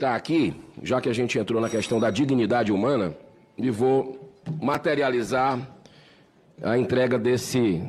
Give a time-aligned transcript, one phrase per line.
[0.00, 3.14] aproveitar aqui, já que a gente entrou na questão da dignidade humana,
[3.56, 5.60] e vou materializar
[6.62, 7.82] a entrega desse,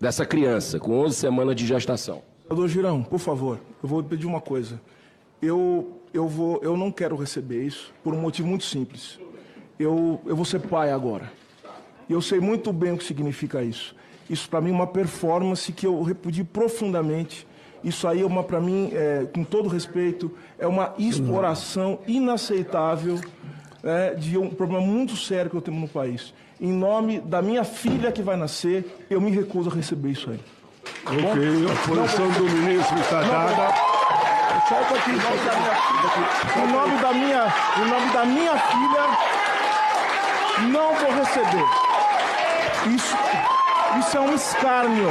[0.00, 2.22] dessa criança com 11 semanas de gestação.
[2.48, 4.80] Doutor Girão, por favor, eu vou pedir uma coisa.
[5.42, 9.18] Eu, eu, vou, eu não quero receber isso por um motivo muito simples.
[9.78, 11.30] Eu, eu vou ser pai agora.
[12.08, 13.94] E eu sei muito bem o que significa isso.
[14.28, 17.46] Isso, para mim, é uma performance que eu repudio profundamente.
[17.84, 23.20] Isso aí, é uma para mim, é, com todo respeito, é uma exploração inaceitável
[23.82, 26.32] é, de um problema muito sério que eu tenho no país.
[26.58, 30.40] Em nome da minha filha que vai nascer, eu me recuso a receber isso aí.
[31.06, 33.74] Ok, a posição do ministro está dada.
[34.88, 36.64] Pouquinho, só um pouquinho.
[36.64, 39.04] Em nome da minha, em nome da minha filha,
[40.72, 41.64] não vou receber.
[42.94, 43.16] Isso,
[43.98, 45.10] isso é um escárnio.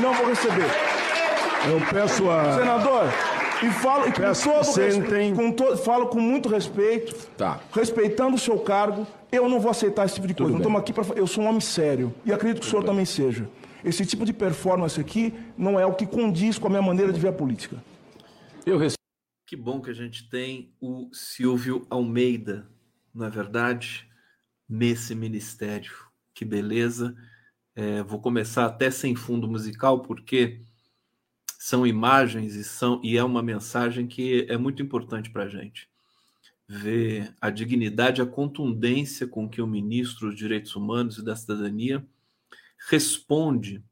[0.00, 0.87] Não vou receber.
[1.66, 2.58] Eu peço a.
[2.58, 3.04] Senador,
[3.62, 7.60] e falo e com Peço todo respeito, com to- falo com muito respeito, Tá.
[7.72, 10.52] respeitando o seu cargo, eu não vou aceitar esse tipo de coisa.
[10.52, 10.62] Não bem.
[10.66, 11.18] estamos aqui para.
[11.18, 13.48] Eu sou um homem sério e acredito que o senhor também seja.
[13.84, 17.20] Esse tipo de performance aqui não é o que condiz com a minha maneira de
[17.20, 17.76] ver a política.
[18.66, 18.98] Eu recebi
[19.46, 22.68] Que bom que a gente tem o Silvio Almeida,
[23.14, 24.06] não é verdade?
[24.68, 25.92] Nesse ministério.
[26.34, 27.14] Que beleza.
[27.74, 30.60] É, vou começar até sem fundo musical, porque
[31.58, 35.90] são imagens e, são, e é uma mensagem que é muito importante para a gente.
[36.68, 42.06] Ver a dignidade, a contundência com que o ministro dos Direitos Humanos e da Cidadania
[42.88, 43.82] responde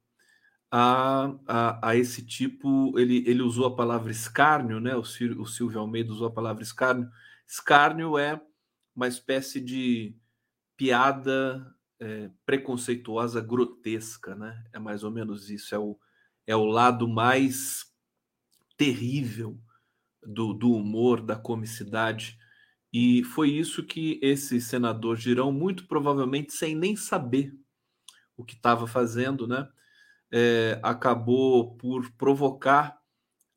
[0.71, 2.97] a, a, a esse tipo.
[2.99, 4.95] Ele, ele usou a palavra escárnio, né?
[4.95, 7.11] O, Sil- o Silvio Almeida usou a palavra escárnio.
[7.47, 8.41] Escárnio é
[8.95, 10.15] uma espécie de
[10.77, 14.65] piada é, preconceituosa, grotesca, né?
[14.73, 15.75] É mais ou menos isso.
[15.75, 15.99] É o,
[16.47, 17.85] é o lado mais
[18.77, 19.59] terrível
[20.23, 22.39] do, do humor, da comicidade.
[22.93, 27.55] E foi isso que esse senador Girão, muito provavelmente sem nem saber
[28.37, 29.69] o que estava fazendo, né?
[30.31, 32.99] é, acabou por provocar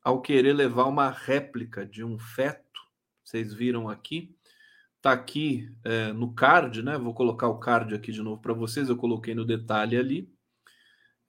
[0.02, 2.80] ao querer levar uma réplica de um feto.
[3.24, 4.34] Vocês viram aqui?
[5.02, 6.98] Tá aqui é, no card, né?
[6.98, 8.88] Vou colocar o card aqui de novo para vocês.
[8.88, 10.32] Eu coloquei no detalhe ali.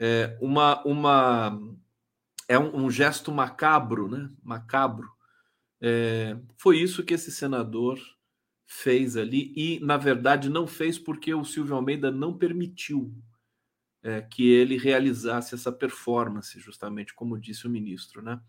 [0.03, 1.62] É, uma, uma
[2.47, 4.31] é um, um gesto macabro, né?
[4.41, 5.07] Macabro.
[5.79, 8.00] É, foi isso que esse senador
[8.66, 13.13] fez ali e, na verdade, não fez porque o Silvio Almeida não permitiu
[14.01, 18.41] é, que ele realizasse essa performance, justamente como disse o ministro, né?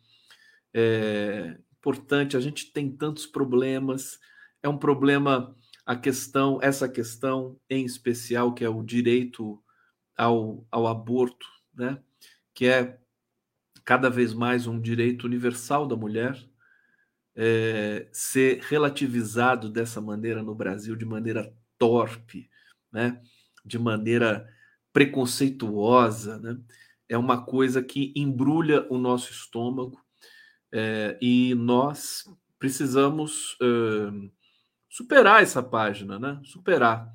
[0.72, 4.18] É importante, a gente tem tantos problemas,
[4.62, 5.54] é um problema
[5.84, 9.62] a questão, essa questão em especial, que é o direito
[10.16, 11.98] ao, ao aborto, né?
[12.54, 12.98] Que é
[13.84, 16.38] cada vez mais um direito universal da mulher,
[17.34, 22.48] é, ser relativizado dessa maneira no Brasil, de maneira torpe,
[22.92, 23.20] né?
[23.64, 24.48] De maneira
[24.92, 26.58] preconceituosa, né?
[27.08, 30.00] É uma coisa que embrulha o nosso estômago
[30.72, 32.24] é, e nós
[32.58, 34.28] precisamos é,
[34.88, 36.40] superar essa página, né?
[36.44, 37.12] Superar.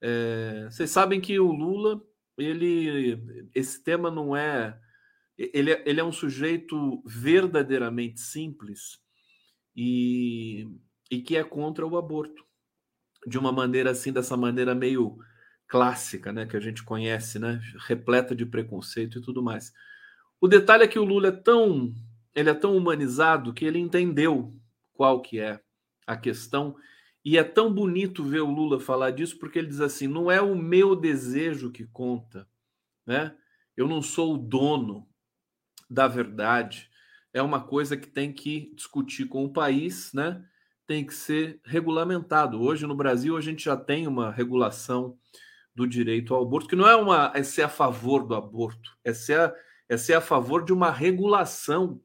[0.00, 2.02] É, vocês sabem que o Lula,
[2.42, 4.78] ele, esse tema não é,
[5.38, 8.98] ele, é- ele é um sujeito verdadeiramente simples
[9.76, 10.68] e,
[11.10, 12.44] e que é contra o aborto
[13.26, 15.18] de uma maneira assim, dessa maneira meio
[15.68, 19.72] clássica, né, que a gente conhece, né, repleta de preconceito e tudo mais.
[20.40, 21.94] O detalhe é que o Lula é tão,
[22.34, 24.52] ele é tão humanizado que ele entendeu
[24.92, 25.60] qual que é
[26.06, 26.76] a questão
[27.24, 30.40] e é tão bonito ver o Lula falar disso porque ele diz assim: não é
[30.40, 32.48] o meu desejo que conta,
[33.06, 33.34] né?
[33.76, 35.08] Eu não sou o dono
[35.88, 36.90] da verdade.
[37.32, 40.44] É uma coisa que tem que discutir com o país, né?
[40.86, 42.60] Tem que ser regulamentado.
[42.60, 45.16] Hoje no Brasil a gente já tem uma regulação
[45.74, 49.14] do direito ao aborto, que não é uma é ser a favor do aborto, é
[49.14, 49.54] ser a,
[49.88, 52.00] é ser a favor de uma regulação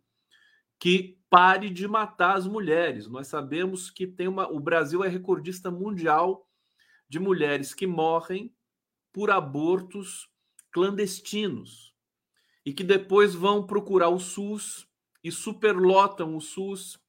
[0.80, 3.08] que pare de matar as mulheres.
[3.08, 6.48] Nós sabemos que tem uma o Brasil é recordista mundial
[7.10, 8.54] de mulheres que morrem
[9.14, 10.30] por abortos
[10.72, 11.94] clandestinos
[12.66, 14.88] e que depois vão procurar o SUS
[15.24, 17.00] e superlotam o SUS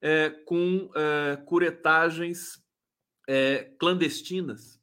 [0.00, 2.62] é, com é, curetagens
[3.28, 4.80] é, clandestinas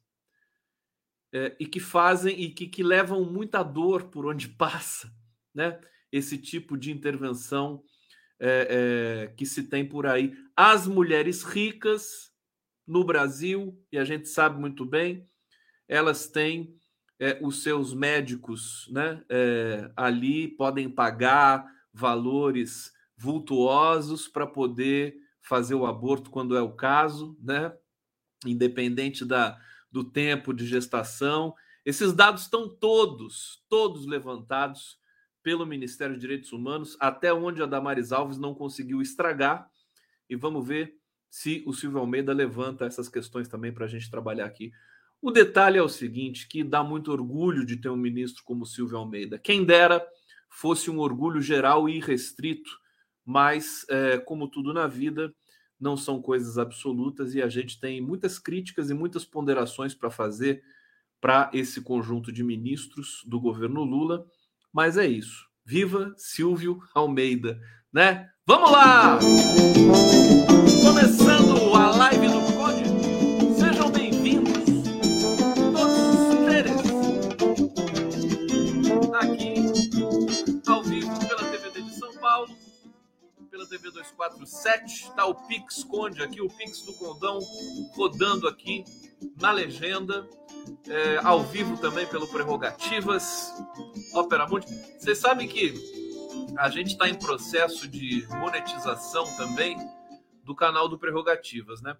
[1.32, 5.12] é, e que fazem e que, que levam muita dor por onde passa,
[5.54, 5.80] né?
[6.10, 7.82] Esse tipo de intervenção
[8.40, 10.36] é, é, que se tem por aí.
[10.54, 12.32] As mulheres ricas
[12.86, 15.28] no Brasil, e a gente sabe muito bem,
[15.88, 16.76] elas têm
[17.18, 25.86] é, os seus médicos né, é, ali, podem pagar valores vultuosos para poder fazer o
[25.86, 27.72] aborto quando é o caso, né?
[28.44, 29.58] Independente da,
[29.90, 31.54] do tempo de gestação.
[31.84, 34.98] Esses dados estão todos, todos levantados
[35.46, 39.70] pelo Ministério de Direitos Humanos, até onde a Damares Alves não conseguiu estragar.
[40.28, 40.96] E vamos ver
[41.30, 44.72] se o Silvio Almeida levanta essas questões também para a gente trabalhar aqui.
[45.22, 48.98] O detalhe é o seguinte, que dá muito orgulho de ter um ministro como Silvio
[48.98, 49.38] Almeida.
[49.38, 50.04] Quem dera
[50.50, 52.68] fosse um orgulho geral e irrestrito,
[53.24, 55.32] mas, é, como tudo na vida,
[55.78, 60.60] não são coisas absolutas e a gente tem muitas críticas e muitas ponderações para fazer
[61.20, 64.26] para esse conjunto de ministros do governo Lula
[64.76, 65.46] mas é isso.
[65.64, 67.58] Viva Silvio Almeida,
[67.90, 68.28] né?
[68.44, 69.18] Vamos lá!
[70.84, 72.84] Começando a live do Code.
[73.58, 74.52] Sejam bem-vindos,
[75.72, 76.76] todos seres,
[79.14, 82.54] aqui ao vivo pela TVD de São Paulo,
[83.50, 87.38] pela TV 247, tá o Pix Conde aqui, o Pix do Condão
[87.94, 88.84] rodando aqui
[89.40, 90.28] na legenda
[90.88, 93.52] é, ao vivo também pelo Prerrogativas,
[94.14, 94.66] Opera Mundi.
[94.98, 95.74] Vocês sabem que
[96.58, 99.76] a gente está em processo de monetização também
[100.42, 101.96] do canal do Prerrogativas, né?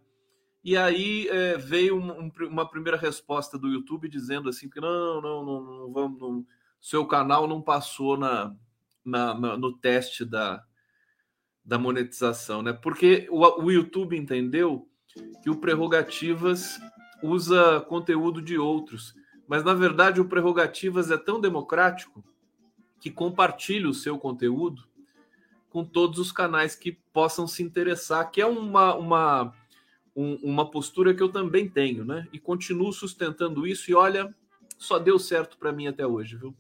[0.63, 5.45] E aí é, veio um, uma primeira resposta do YouTube dizendo assim que não, não,
[5.45, 6.47] não, não vamos, não,
[6.81, 8.55] seu canal não passou na,
[9.05, 10.65] na, na, no teste da,
[11.65, 12.73] da monetização, né?
[12.73, 14.89] Porque o, o YouTube entendeu
[15.43, 16.79] que o Prerrogativas
[17.27, 19.15] usa conteúdo de outros.
[19.47, 22.25] Mas, na verdade, o Prerrogativas é tão democrático
[23.01, 24.85] que compartilha o seu conteúdo
[25.71, 29.55] com todos os canais que possam se interessar, que é uma, uma,
[30.17, 32.27] um, uma postura que eu também tenho, né?
[32.33, 34.35] E continuo sustentando isso, e olha,
[34.79, 36.55] só deu certo para mim até hoje, viu?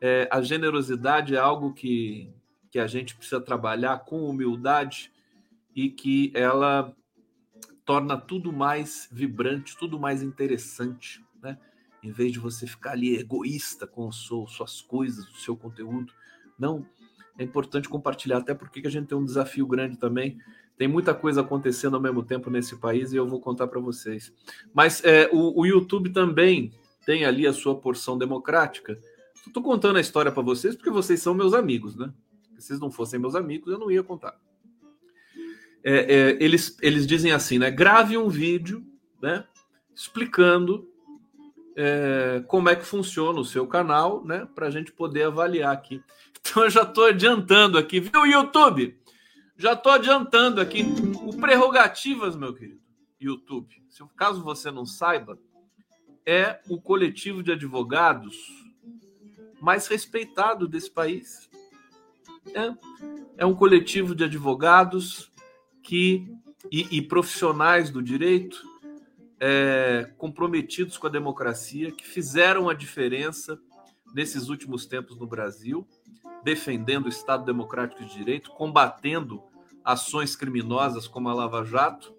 [0.00, 2.30] É, a generosidade é algo que,
[2.70, 5.12] que a gente precisa trabalhar com humildade
[5.74, 6.94] e que ela
[7.84, 11.58] torna tudo mais vibrante, tudo mais interessante, né?
[12.02, 16.12] Em vez de você ficar ali egoísta com suas coisas, o seu conteúdo.
[16.58, 16.86] Não,
[17.38, 20.38] é importante compartilhar, até porque a gente tem um desafio grande também.
[20.76, 24.32] Tem muita coisa acontecendo ao mesmo tempo nesse país e eu vou contar para vocês.
[24.72, 26.72] Mas é, o, o, YouTube também
[27.06, 28.98] tem ali a sua porção democrática.
[29.46, 32.12] Estou contando a história para vocês porque vocês são meus amigos, né?
[32.58, 34.38] Se vocês não fossem meus amigos, eu não ia contar
[35.84, 37.70] é, é, eles, eles dizem assim, né?
[37.70, 38.84] Grave um vídeo,
[39.20, 39.44] né?
[39.94, 40.88] Explicando
[41.76, 44.48] é, como é que funciona o seu canal, né?
[44.54, 46.02] Para a gente poder avaliar aqui.
[46.46, 49.00] Então eu já estou adiantando aqui, viu, YouTube?
[49.56, 50.84] Já estou adiantando aqui
[51.22, 52.84] o prerrogativas, meu querido
[53.18, 53.82] YouTube.
[53.88, 55.38] Se caso você não saiba,
[56.26, 58.36] é o coletivo de advogados
[59.60, 61.48] mais respeitado desse país.
[62.54, 62.74] É,
[63.38, 65.32] é um coletivo de advogados
[65.84, 66.26] que
[66.72, 68.60] e, e profissionais do direito
[69.38, 73.60] é, comprometidos com a democracia que fizeram a diferença
[74.14, 75.86] nesses últimos tempos no Brasil,
[76.42, 79.42] defendendo o Estado Democrático de Direito, combatendo
[79.84, 82.14] ações criminosas como a Lava Jato,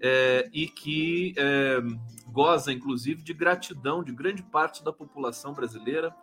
[0.00, 1.78] é, e que é,
[2.28, 6.14] goza, inclusive, de gratidão de grande parte da população brasileira.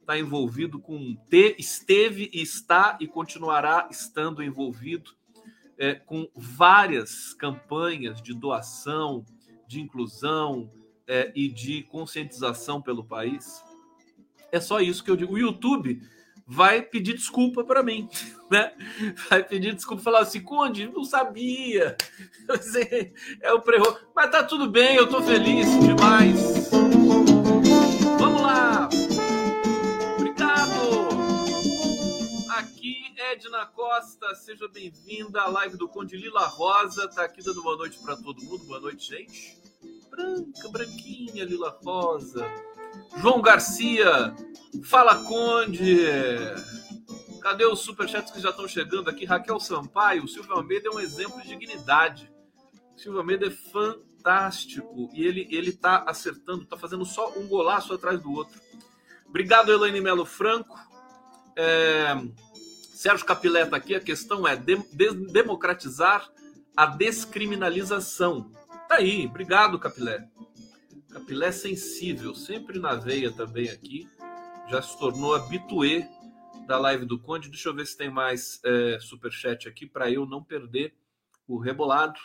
[0.00, 1.16] Está envolvido com.
[1.28, 5.12] Te, esteve, está e continuará estando envolvido
[5.82, 9.26] é, com várias campanhas de doação,
[9.66, 10.70] de inclusão
[11.08, 13.60] é, e de conscientização pelo país.
[14.52, 15.34] É só isso que eu digo.
[15.34, 16.00] O YouTube
[16.46, 18.08] vai pedir desculpa para mim,
[18.48, 18.72] né?
[19.28, 21.96] Vai pedir desculpa, falar assim, Conde, não sabia.
[23.40, 23.96] É o prerro.
[24.14, 26.81] Mas tá tudo bem, eu tô feliz demais.
[33.16, 37.08] Edna Costa, seja bem-vinda à live do Conde Lila Rosa.
[37.08, 38.64] Tá aqui dando boa noite para todo mundo.
[38.66, 39.58] Boa noite, gente.
[40.10, 42.46] Branca, branquinha, Lila Rosa.
[43.16, 44.34] João Garcia,
[44.84, 45.96] fala Conde.
[47.40, 49.24] Cadê os superchats que já estão chegando aqui?
[49.24, 52.30] Raquel Sampaio, Silvio Almeida é um exemplo de dignidade.
[52.94, 58.20] Silvio Almeida é fantástico e ele ele tá acertando, tá fazendo só um golaço atrás
[58.20, 58.60] do outro.
[59.26, 60.78] Obrigado, Elaine Melo Franco.
[61.56, 62.14] É,
[62.92, 66.30] Sérgio Capilé está aqui, a questão é de, de, democratizar
[66.76, 68.52] a descriminalização.
[68.86, 70.28] Tá aí, obrigado, Capilé.
[71.10, 74.08] Capilé sensível, sempre na veia também aqui.
[74.68, 76.06] Já se tornou habituê
[76.66, 77.48] da live do Conde.
[77.48, 80.94] Deixa eu ver se tem mais é, superchat aqui para eu não perder
[81.48, 82.20] o rebolado.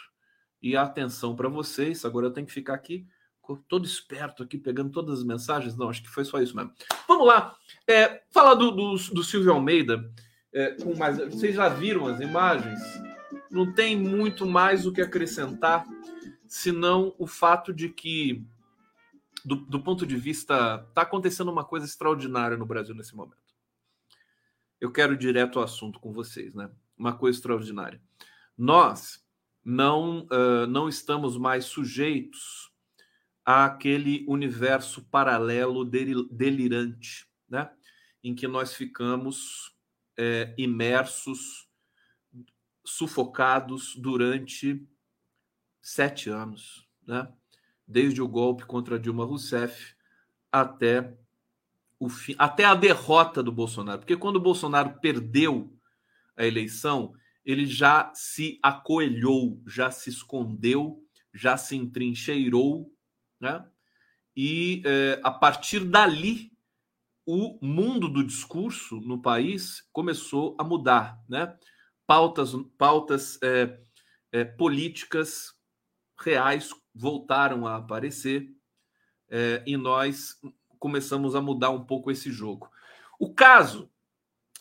[0.61, 2.03] E a atenção para vocês.
[2.03, 3.07] Agora eu tenho que ficar aqui
[3.55, 5.77] todo esperto aqui, pegando todas as mensagens.
[5.77, 6.73] Não, acho que foi só isso mesmo.
[7.07, 7.55] Vamos lá.
[7.87, 10.11] É, falar do, do, do Silvio Almeida.
[10.53, 11.17] É, com mais.
[11.17, 12.79] Vocês já viram as imagens?
[13.49, 15.85] Não tem muito mais o que acrescentar,
[16.47, 18.45] senão o fato de que,
[19.43, 20.85] do, do ponto de vista.
[20.89, 23.37] Está acontecendo uma coisa extraordinária no Brasil nesse momento.
[24.79, 26.69] Eu quero ir direto ao assunto com vocês, né?
[26.97, 28.01] Uma coisa extraordinária.
[28.57, 29.23] Nós
[29.63, 32.71] não, uh, não estamos mais sujeitos
[33.45, 37.69] àquele universo paralelo delirante, né?
[38.23, 39.76] Em que nós ficamos
[40.17, 41.67] é, imersos,
[42.85, 44.85] sufocados durante
[45.81, 47.31] sete anos, né?
[47.87, 49.95] Desde o golpe contra Dilma Rousseff
[50.51, 51.17] até
[51.99, 55.73] o fim, até a derrota do Bolsonaro, porque quando o Bolsonaro perdeu
[56.35, 61.01] a eleição, ele já se acoelhou, já se escondeu,
[61.33, 62.93] já se entrincheirou,
[63.39, 63.65] né?
[64.35, 66.51] E é, a partir dali
[67.27, 71.57] o mundo do discurso no país começou a mudar, né?
[72.07, 73.77] Pautas, pautas é,
[74.31, 75.53] é, políticas
[76.17, 78.49] reais voltaram a aparecer
[79.29, 80.39] é, e nós
[80.79, 82.71] começamos a mudar um pouco esse jogo.
[83.19, 83.91] O caso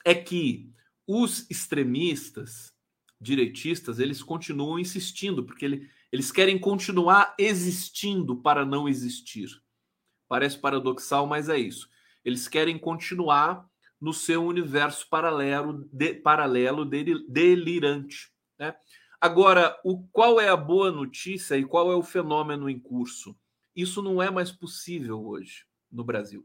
[0.05, 0.69] é que
[1.07, 2.75] os extremistas,
[3.21, 9.49] direitistas, eles continuam insistindo, porque ele, eles querem continuar existindo para não existir.
[10.27, 11.89] Parece paradoxal, mas é isso.
[12.27, 13.65] Eles querem continuar
[14.01, 18.33] no seu universo paralelo, de, paralelo delirante.
[18.59, 18.75] Né?
[19.21, 23.39] Agora, o, qual é a boa notícia e qual é o fenômeno em curso?
[23.77, 26.45] Isso não é mais possível hoje no Brasil.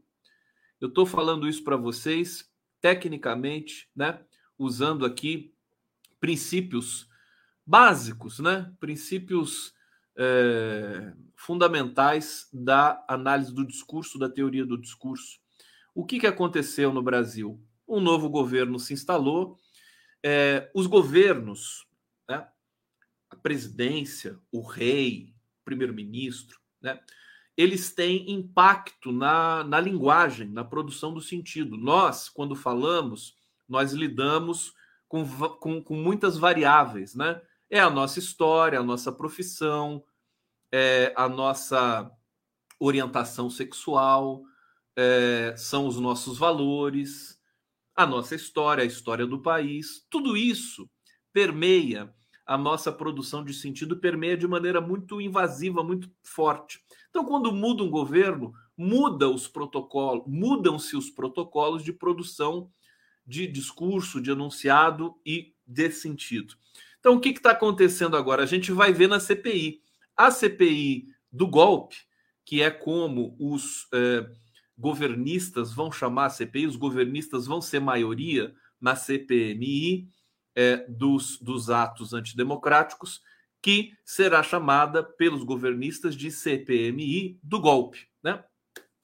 [0.80, 2.48] Eu estou falando isso para vocês
[2.80, 4.24] tecnicamente, né?
[4.56, 5.52] Usando aqui
[6.20, 7.08] princípios
[7.66, 8.72] básicos, né?
[8.78, 9.74] Princípios
[10.16, 15.41] é, fundamentais da análise do discurso, da teoria do discurso.
[15.94, 17.60] O que, que aconteceu no Brasil?
[17.86, 19.58] Um novo governo se instalou,
[20.24, 21.86] é, os governos,
[22.28, 22.46] né,
[23.30, 27.00] a presidência, o rei, o primeiro-ministro, né,
[27.56, 31.76] eles têm impacto na, na linguagem, na produção do sentido.
[31.76, 33.36] Nós, quando falamos,
[33.68, 34.74] nós lidamos
[35.06, 35.26] com,
[35.60, 37.40] com, com muitas variáveis, né?
[37.68, 40.02] É a nossa história, a nossa profissão,
[40.70, 42.10] é a nossa
[42.78, 44.42] orientação sexual,
[44.96, 47.38] é, são os nossos valores,
[47.94, 50.06] a nossa história, a história do país.
[50.10, 50.88] Tudo isso
[51.32, 52.12] permeia
[52.44, 56.80] a nossa produção de sentido, permeia de maneira muito invasiva, muito forte.
[57.10, 62.70] Então, quando muda um governo, muda os protocolos, mudam-se os protocolos de produção
[63.26, 66.54] de discurso, de enunciado e de sentido.
[66.98, 68.42] Então, o que está acontecendo agora?
[68.42, 69.80] A gente vai ver na CPI.
[70.16, 71.96] A CPI do golpe,
[72.44, 74.28] que é como os eh,
[74.82, 80.08] governistas vão chamar a CPI, os governistas vão ser maioria na CPMI
[80.56, 83.22] é, dos, dos atos antidemocráticos,
[83.62, 88.08] que será chamada pelos governistas de CPMI do golpe.
[88.24, 88.42] Né?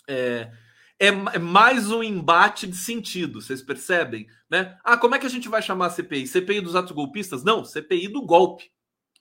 [0.08, 0.50] É,
[0.98, 4.26] é, é mais um embate de sentido, vocês percebem?
[4.50, 4.76] Né?
[4.82, 6.26] Ah, como é que a gente vai chamar a CPI?
[6.26, 7.44] CPI dos atos golpistas?
[7.44, 8.68] Não, CPI do golpe.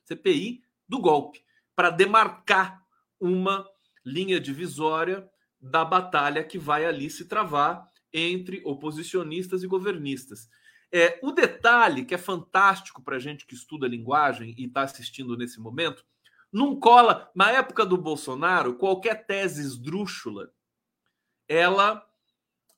[0.06, 1.44] CPI do golpe,
[1.76, 2.82] para demarcar
[3.20, 3.64] uma
[4.04, 5.30] linha divisória
[5.70, 10.50] da batalha que vai ali se travar entre oposicionistas e governistas.
[10.92, 15.36] É, o detalhe que é fantástico para a gente que estuda linguagem e está assistindo
[15.36, 16.06] nesse momento,
[16.52, 17.30] não cola.
[17.36, 20.52] Na época do Bolsonaro, qualquer tese esdrúxula,
[21.48, 22.06] ela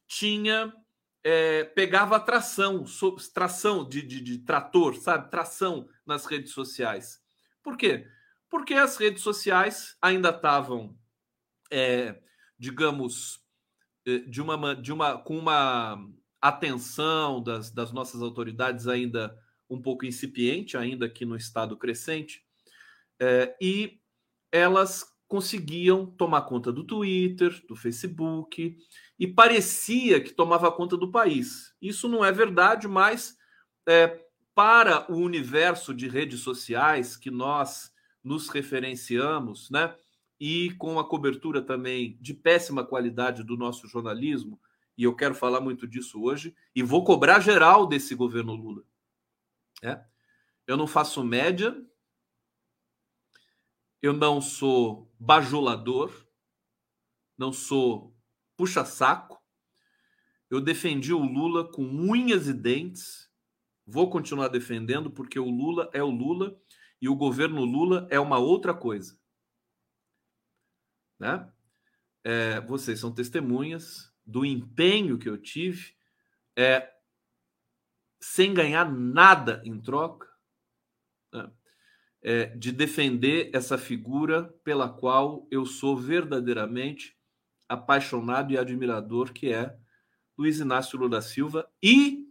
[0.07, 0.73] tinha.
[1.21, 2.85] É, pegava tração,
[3.33, 5.29] tração de, de, de trator, sabe?
[5.29, 7.21] Tração nas redes sociais.
[7.61, 8.07] Por quê?
[8.49, 10.97] Porque as redes sociais ainda estavam
[11.69, 12.19] é,
[12.59, 13.39] digamos,
[14.05, 15.97] eh, de uma, de uma com uma
[16.41, 19.37] atenção das, das nossas autoridades ainda
[19.69, 22.43] um pouco incipiente, ainda aqui no estado crescente,
[23.19, 23.99] é, e
[24.51, 28.75] elas conseguiam tomar conta do Twitter, do Facebook,
[29.19, 31.75] e parecia que tomava conta do país.
[31.79, 33.37] Isso não é verdade, mas
[33.87, 34.19] é,
[34.55, 37.91] para o universo de redes sociais que nós
[38.23, 39.95] nos referenciamos, né?
[40.39, 44.59] E com a cobertura também de péssima qualidade do nosso jornalismo,
[44.97, 48.83] e eu quero falar muito disso hoje, e vou cobrar geral desse governo Lula.
[49.83, 50.01] É?
[50.65, 51.75] Eu não faço média,
[54.01, 56.25] eu não sou bajulador,
[57.37, 58.15] não sou
[58.55, 59.41] puxa-saco,
[60.49, 63.29] eu defendi o Lula com unhas e dentes,
[63.85, 66.57] vou continuar defendendo, porque o Lula é o Lula
[67.01, 69.18] e o governo Lula é uma outra coisa
[71.19, 71.47] né?
[72.23, 75.93] É, vocês são testemunhas do empenho que eu tive
[76.55, 76.89] é,
[78.19, 80.27] sem ganhar nada em troca,
[81.33, 81.49] né?
[82.21, 87.17] é, de defender essa figura pela qual eu sou verdadeiramente
[87.67, 89.77] apaixonado e admirador, que é
[90.37, 92.27] Luiz Inácio Lula da Silva, e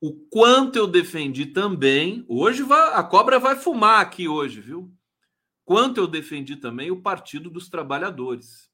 [0.00, 2.24] o quanto eu defendi também.
[2.28, 4.92] Hoje vai, a cobra vai fumar aqui hoje, viu?
[5.68, 8.72] Quanto eu defendi também o Partido dos Trabalhadores.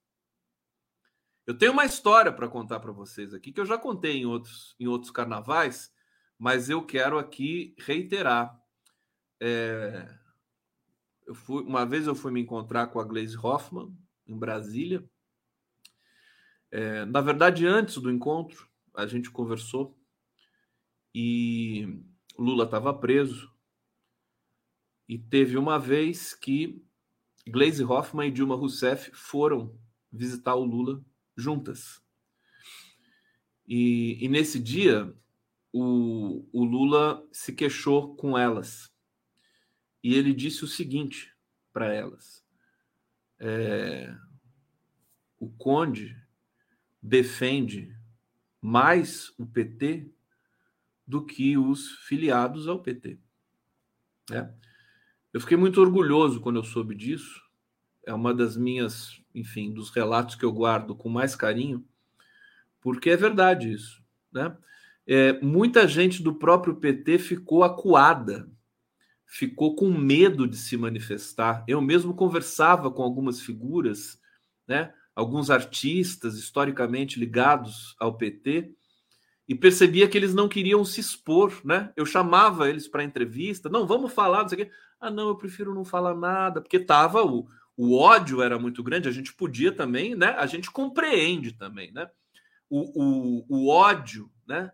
[1.45, 4.77] Eu tenho uma história para contar para vocês aqui que eu já contei em outros,
[4.79, 5.93] em outros carnavais,
[6.39, 8.57] mas eu quero aqui reiterar.
[9.41, 10.09] É,
[11.27, 13.93] eu fui, uma vez eu fui me encontrar com a Glaze Hoffman
[14.25, 15.05] em Brasília.
[16.71, 19.99] É, na verdade, antes do encontro, a gente conversou
[21.13, 22.01] e
[22.39, 23.53] Lula estava preso.
[25.09, 26.83] E teve uma vez que
[27.47, 29.79] Glaze Hoffman e Dilma Rousseff foram
[30.11, 31.05] visitar o Lula
[31.37, 32.03] juntas.
[33.67, 35.15] E, e nesse dia,
[35.73, 38.93] o, o Lula se queixou com elas.
[40.03, 41.35] E ele disse o seguinte
[41.73, 42.45] para elas:
[43.39, 44.15] é,
[45.39, 46.17] o Conde
[47.03, 47.95] defende
[48.61, 50.11] mais o PT
[51.07, 53.19] do que os filiados ao PT.
[54.31, 54.55] É.
[55.35, 57.43] Eu fiquei muito orgulhoso quando eu soube disso.
[58.07, 61.85] É uma das minhas, enfim, dos relatos que eu guardo com mais carinho,
[62.81, 64.01] porque é verdade isso.
[64.33, 64.57] Né?
[65.05, 68.49] É, muita gente do próprio PT ficou acuada,
[69.27, 71.65] ficou com medo de se manifestar.
[71.67, 74.21] Eu mesmo conversava com algumas figuras,
[74.69, 74.95] né?
[75.17, 78.73] alguns artistas historicamente ligados ao PT,
[79.49, 81.93] e percebia que eles não queriam se expor, né?
[81.97, 84.73] Eu chamava eles para entrevista, não, vamos falar, não sei o quê.
[85.05, 89.07] Ah, não, eu prefiro não falar nada, porque tava o, o ódio era muito grande,
[89.07, 90.29] a gente podia também, né?
[90.39, 92.11] A gente compreende também, né?
[92.71, 94.73] O, o, o ódio, né?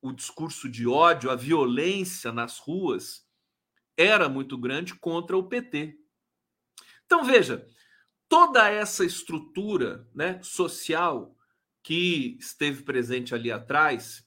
[0.00, 3.26] O discurso de ódio, a violência nas ruas
[3.96, 5.98] era muito grande contra o PT.
[7.04, 7.68] Então veja,
[8.28, 11.36] toda essa estrutura, né, social
[11.82, 14.24] que esteve presente ali atrás,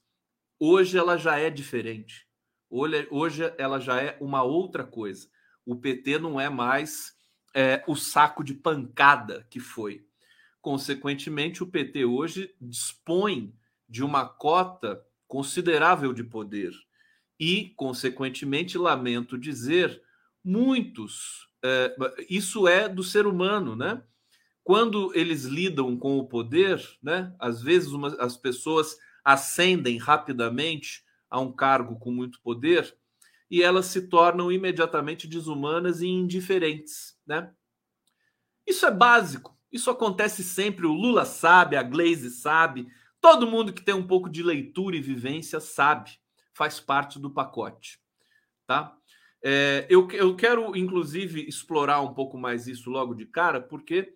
[0.59, 2.27] hoje ela já é diferente.
[2.69, 5.29] Hoje ela já é uma outra coisa.
[5.67, 7.13] O PT não é mais
[7.53, 10.05] é, o saco de pancada que foi.
[10.61, 13.53] Consequentemente, o PT hoje dispõe
[13.87, 16.71] de uma cota considerável de poder.
[17.39, 20.01] E, consequentemente, lamento dizer,
[20.43, 21.47] muitos.
[21.63, 21.95] É,
[22.29, 24.01] isso é do ser humano, né?
[24.67, 31.39] quando eles lidam com o poder, né, às vezes uma, as pessoas ascendem rapidamente a
[31.39, 32.93] um cargo com muito poder
[33.49, 37.51] e elas se tornam imediatamente desumanas e indiferentes, né?
[38.65, 39.57] Isso é básico.
[39.71, 40.85] Isso acontece sempre.
[40.85, 42.87] O Lula sabe, a Glaze sabe,
[43.21, 46.11] todo mundo que tem um pouco de leitura e vivência sabe.
[46.53, 47.99] Faz parte do pacote,
[48.65, 48.97] tá?
[49.43, 54.13] É, eu, eu quero, inclusive, explorar um pouco mais isso logo de cara, porque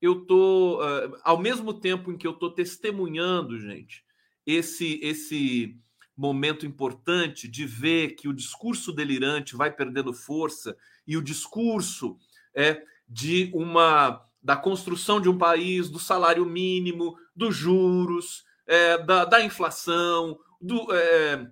[0.00, 4.04] eu tô uh, ao mesmo tempo em que eu tô testemunhando, gente,
[4.46, 5.78] esse esse
[6.16, 12.16] momento importante de ver que o discurso delirante vai perdendo força e o discurso
[12.54, 19.24] é de uma da construção de um país, do salário mínimo, dos juros, é, da,
[19.24, 21.46] da, inflação, do, é,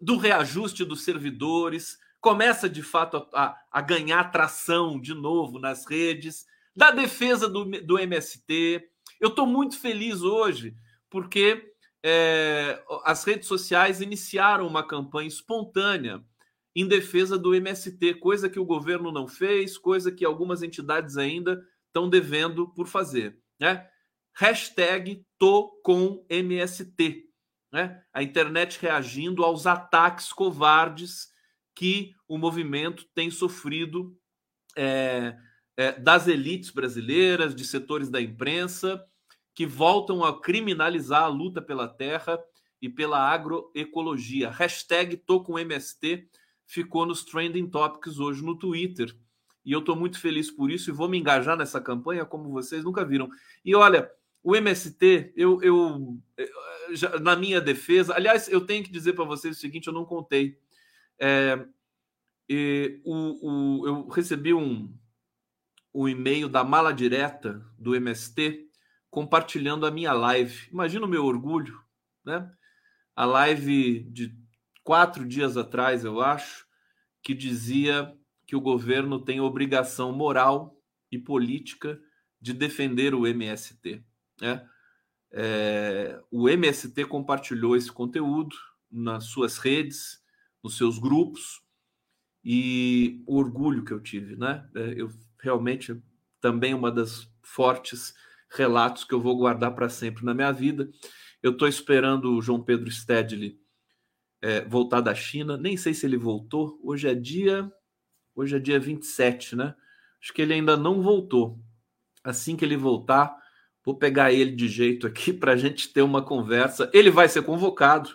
[0.00, 6.46] do reajuste dos servidores, começa de fato a, a ganhar tração de novo nas redes
[6.74, 8.88] da defesa do, do MST.
[9.20, 10.74] Eu estou muito feliz hoje
[11.10, 11.69] porque
[12.02, 16.24] é, as redes sociais iniciaram uma campanha espontânea
[16.74, 21.62] em defesa do MST, coisa que o governo não fez, coisa que algumas entidades ainda
[21.86, 23.38] estão devendo por fazer.
[23.58, 23.86] Né?
[24.36, 27.28] Hashtag tô com MST.
[27.72, 28.02] Né?
[28.12, 31.28] A internet reagindo aos ataques covardes
[31.74, 34.16] que o movimento tem sofrido
[34.76, 35.36] é,
[35.76, 39.04] é, das elites brasileiras, de setores da imprensa,
[39.54, 42.38] que voltam a criminalizar a luta pela terra
[42.80, 44.50] e pela agroecologia.
[44.50, 46.28] Hashtag tô com MST
[46.70, 49.14] ficou nos trending topics hoje no Twitter.
[49.64, 52.84] E eu estou muito feliz por isso e vou me engajar nessa campanha como vocês
[52.84, 53.28] nunca viram.
[53.64, 54.10] E olha,
[54.42, 56.16] o MST, eu, eu
[56.92, 60.04] já, na minha defesa, aliás, eu tenho que dizer para vocês o seguinte: eu não
[60.04, 60.56] contei.
[61.18, 61.66] É,
[63.04, 64.96] o, o, eu recebi um,
[65.92, 68.69] o e-mail da mala direta do MST
[69.10, 70.68] compartilhando a minha live.
[70.70, 71.78] Imagina o meu orgulho,
[72.24, 72.50] né?
[73.14, 74.34] A live de
[74.84, 76.66] quatro dias atrás, eu acho,
[77.22, 80.76] que dizia que o governo tem obrigação moral
[81.10, 82.00] e política
[82.40, 84.02] de defender o MST.
[84.40, 84.66] Né?
[85.32, 88.56] É, o MST compartilhou esse conteúdo
[88.90, 90.20] nas suas redes,
[90.62, 91.62] nos seus grupos,
[92.44, 94.68] e o orgulho que eu tive, né?
[94.74, 96.02] É, eu realmente
[96.40, 98.14] também uma das fortes
[98.50, 100.90] relatos que eu vou guardar para sempre na minha vida.
[101.42, 103.58] Eu estou esperando o João Pedro Stedley
[104.42, 105.56] é, voltar da China.
[105.56, 106.78] Nem sei se ele voltou.
[106.82, 107.70] Hoje é dia.
[108.34, 109.74] Hoje é dia 27, né?
[110.22, 111.58] Acho que ele ainda não voltou.
[112.22, 113.34] Assim que ele voltar,
[113.84, 116.90] vou pegar ele de jeito aqui para a gente ter uma conversa.
[116.92, 118.10] Ele vai ser convocado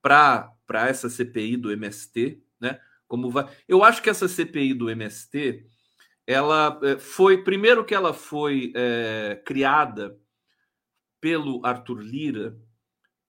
[0.00, 2.80] para essa CPI do MST, né?
[3.06, 3.48] Como vai?
[3.66, 5.66] Eu acho que essa CPI do MST,
[6.28, 10.20] ela é, foi primeiro que ela foi é, criada
[11.18, 12.60] pelo Arthur Lira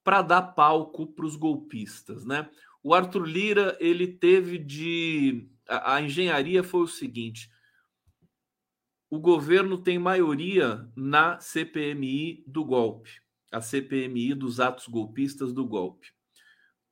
[0.03, 2.49] para dar palco para os golpistas, né?
[2.83, 7.49] O Arthur Lira ele teve de a, a engenharia foi o seguinte:
[9.09, 13.12] o governo tem maioria na CPMI do golpe,
[13.49, 16.12] a CPMI dos atos golpistas do golpe.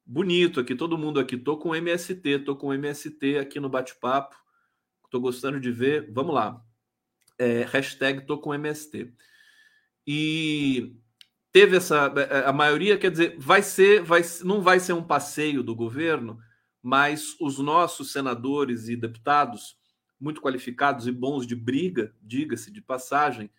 [0.06, 1.36] Bonito aqui, todo mundo aqui.
[1.36, 4.47] Tô com MST, tô com MST aqui no bate-papo.
[5.10, 6.12] Tô gostando de ver.
[6.12, 6.62] Vamos lá.
[7.38, 9.14] É, hashtag tô com MST.
[10.06, 10.96] E
[11.58, 15.04] teve essa é, é, a maioria quer dizer vai ser vai não vai ser um
[15.04, 16.40] passeio do governo
[16.84, 19.76] mas os nossos senadores e deputados
[20.20, 23.50] muito qualificados e bons de briga diga-se de passagem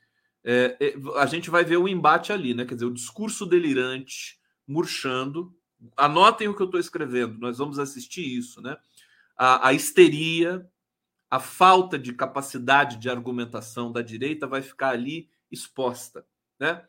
[0.45, 4.39] é, é, a gente vai ver o embate ali né quer dizer o discurso delirante
[4.65, 5.53] murchando
[5.97, 8.77] anotem o que eu estou escrevendo nós vamos assistir isso né
[9.37, 10.65] a, a histeria
[11.31, 16.25] a falta de capacidade de argumentação da direita vai ficar ali exposta
[16.59, 16.85] né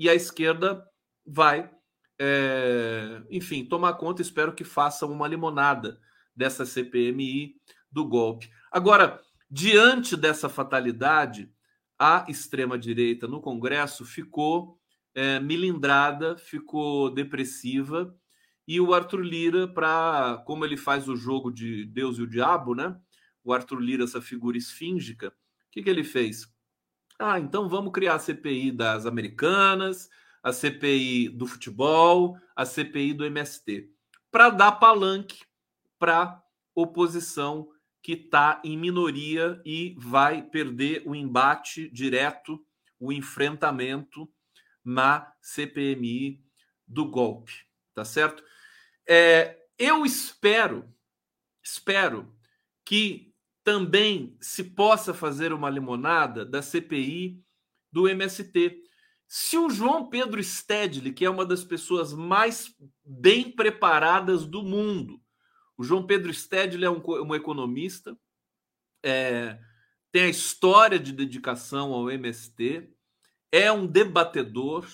[0.00, 0.82] e a esquerda
[1.26, 1.70] vai,
[2.18, 4.22] é, enfim, tomar conta.
[4.22, 6.00] Espero que façam uma limonada
[6.34, 7.54] dessa CPMI
[7.92, 8.50] do golpe.
[8.72, 11.52] Agora, diante dessa fatalidade,
[11.98, 14.78] a extrema-direita no Congresso ficou
[15.14, 18.16] é, milindrada, ficou depressiva,
[18.66, 22.74] e o Arthur Lira, para como ele faz o jogo de Deus e o Diabo,
[22.74, 22.96] né?
[23.52, 25.32] Arthur Lira, essa figura esfíngica, o
[25.70, 26.52] que, que ele fez?
[27.18, 30.08] Ah, então vamos criar a CPI das Americanas,
[30.42, 33.90] a CPI do futebol, a CPI do MST,
[34.30, 35.44] para dar palanque
[35.98, 36.42] para
[36.74, 37.68] oposição
[38.02, 42.64] que está em minoria e vai perder o embate direto,
[42.98, 44.28] o enfrentamento
[44.82, 46.42] na CPMI
[46.86, 47.52] do golpe,
[47.94, 48.42] tá certo?
[49.06, 50.92] É, eu espero,
[51.62, 52.34] espero
[52.84, 53.29] que
[53.70, 57.40] também se possa fazer uma limonada da CPI
[57.92, 58.82] do MST.
[59.28, 65.22] Se o João Pedro Stedley, que é uma das pessoas mais bem preparadas do mundo,
[65.78, 68.18] o João Pedro Stedley é um, um economista,
[69.04, 69.56] é,
[70.10, 72.92] tem a história de dedicação ao MST,
[73.52, 74.84] é um debatedor,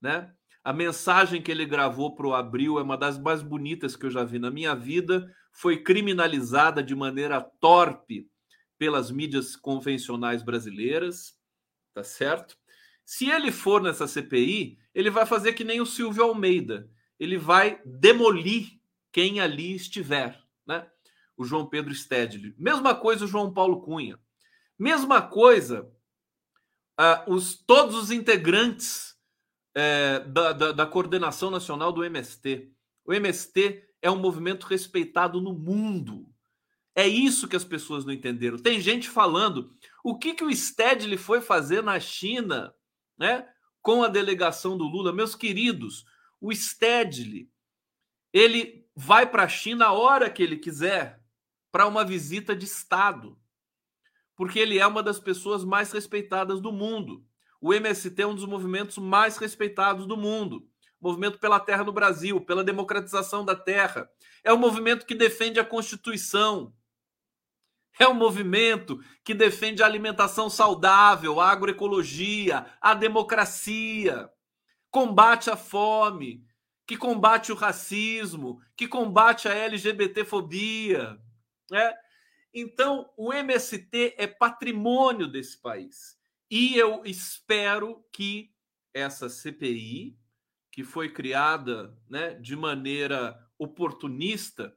[0.00, 0.32] né?
[0.62, 4.10] A mensagem que ele gravou para o Abril é uma das mais bonitas que eu
[4.10, 8.30] já vi na minha vida foi criminalizada de maneira torpe
[8.78, 11.36] pelas mídias convencionais brasileiras,
[11.92, 12.56] tá certo?
[13.04, 17.80] Se ele for nessa CPI, ele vai fazer que nem o Silvio Almeida, ele vai
[17.84, 18.78] demolir
[19.10, 20.86] quem ali estiver, né?
[21.36, 22.54] O João Pedro Stedley.
[22.58, 24.18] Mesma coisa o João Paulo Cunha.
[24.78, 25.90] Mesma coisa
[27.00, 29.16] uh, os, todos os integrantes
[29.76, 32.70] uh, da, da, da coordenação nacional do MST.
[33.04, 36.26] O MST é um movimento respeitado no mundo.
[36.94, 38.58] É isso que as pessoas não entenderam.
[38.58, 42.74] Tem gente falando o que, que o Stedley foi fazer na China,
[43.16, 43.48] né?
[43.80, 45.12] Com a delegação do Lula.
[45.12, 46.04] Meus queridos,
[46.40, 47.50] o Stedley,
[48.32, 51.22] ele vai para a China a hora que ele quiser
[51.70, 53.38] para uma visita de Estado,
[54.34, 57.24] porque ele é uma das pessoas mais respeitadas do mundo.
[57.60, 60.68] O MST é um dos movimentos mais respeitados do mundo
[61.00, 64.10] movimento pela terra no Brasil, pela democratização da terra.
[64.42, 66.72] É um movimento que defende a Constituição.
[67.98, 74.30] É um movimento que defende a alimentação saudável, a agroecologia, a democracia,
[74.90, 76.44] combate a fome,
[76.86, 81.18] que combate o racismo, que combate a LGBTfobia.
[81.70, 81.94] Né?
[82.54, 86.16] Então, o MST é patrimônio desse país.
[86.50, 88.50] E eu espero que
[88.94, 90.17] essa CPI,
[90.78, 94.72] que foi criada né, de maneira oportunista,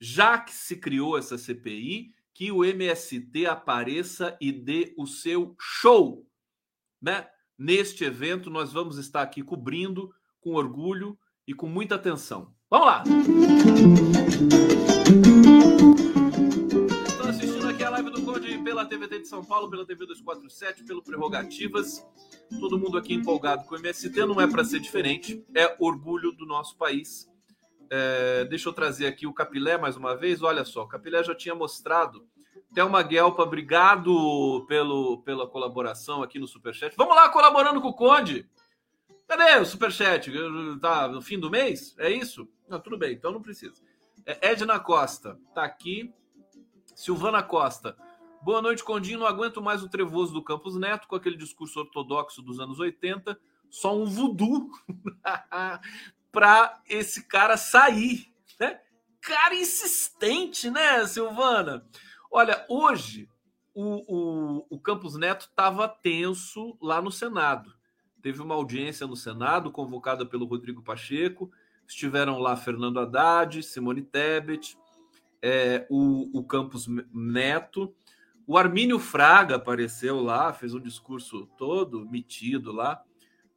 [0.00, 6.28] já que se criou essa CPI, que o MST apareça e dê o seu show.
[7.00, 7.28] Né?
[7.56, 12.52] Neste evento, nós vamos estar aqui cobrindo com orgulho e com muita atenção.
[12.68, 13.04] Vamos lá!
[18.76, 22.06] Pela TVT de São Paulo, pela TV 247, pelo Prerrogativas.
[22.60, 26.44] Todo mundo aqui empolgado com o MST, não é para ser diferente, é orgulho do
[26.44, 27.26] nosso país.
[27.88, 30.42] É, deixa eu trazer aqui o Capilé mais uma vez.
[30.42, 32.26] Olha só, o Capilé já tinha mostrado.
[32.74, 36.94] Thelma Guelpa, obrigado pelo, pela colaboração aqui no Superchat.
[36.98, 38.46] Vamos lá, colaborando com o Conde.
[39.26, 40.30] Cadê o Superchat?
[40.82, 41.94] Tá no fim do mês?
[41.98, 42.46] É isso?
[42.68, 43.82] Não, tudo bem, então não precisa.
[44.26, 46.12] É Edna Costa, tá aqui.
[46.94, 47.96] Silvana Costa.
[48.46, 49.18] Boa noite, Condinho.
[49.18, 53.36] Não aguento mais o trevoso do Campos Neto com aquele discurso ortodoxo dos anos 80.
[53.68, 54.70] Só um voodoo
[56.30, 58.80] para esse cara sair, né?
[59.20, 61.84] Cara insistente, né, Silvana?
[62.30, 63.28] Olha, hoje
[63.74, 67.74] o, o, o Campos Neto estava tenso lá no Senado.
[68.22, 71.50] Teve uma audiência no Senado convocada pelo Rodrigo Pacheco.
[71.84, 74.78] Estiveram lá Fernando Haddad, Simone Tebet,
[75.42, 77.92] é, o, o Campos Neto.
[78.46, 83.02] O Armínio Fraga apareceu lá, fez um discurso todo metido lá.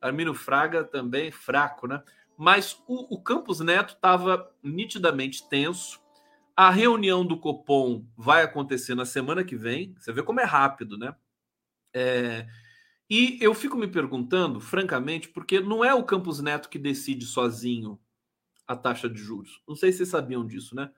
[0.02, 2.02] Armínio Fraga também fraco, né?
[2.36, 6.02] Mas o, o Campos Neto estava nitidamente tenso.
[6.56, 9.94] A reunião do Copom vai acontecer na semana que vem.
[10.00, 11.16] Você vê como é rápido, né?
[11.94, 12.48] É,
[13.10, 18.00] e eu fico me perguntando, francamente, porque não é o Campos Neto que decide sozinho
[18.68, 19.62] a taxa de juros.
[19.68, 20.92] Não sei se vocês sabiam disso, né?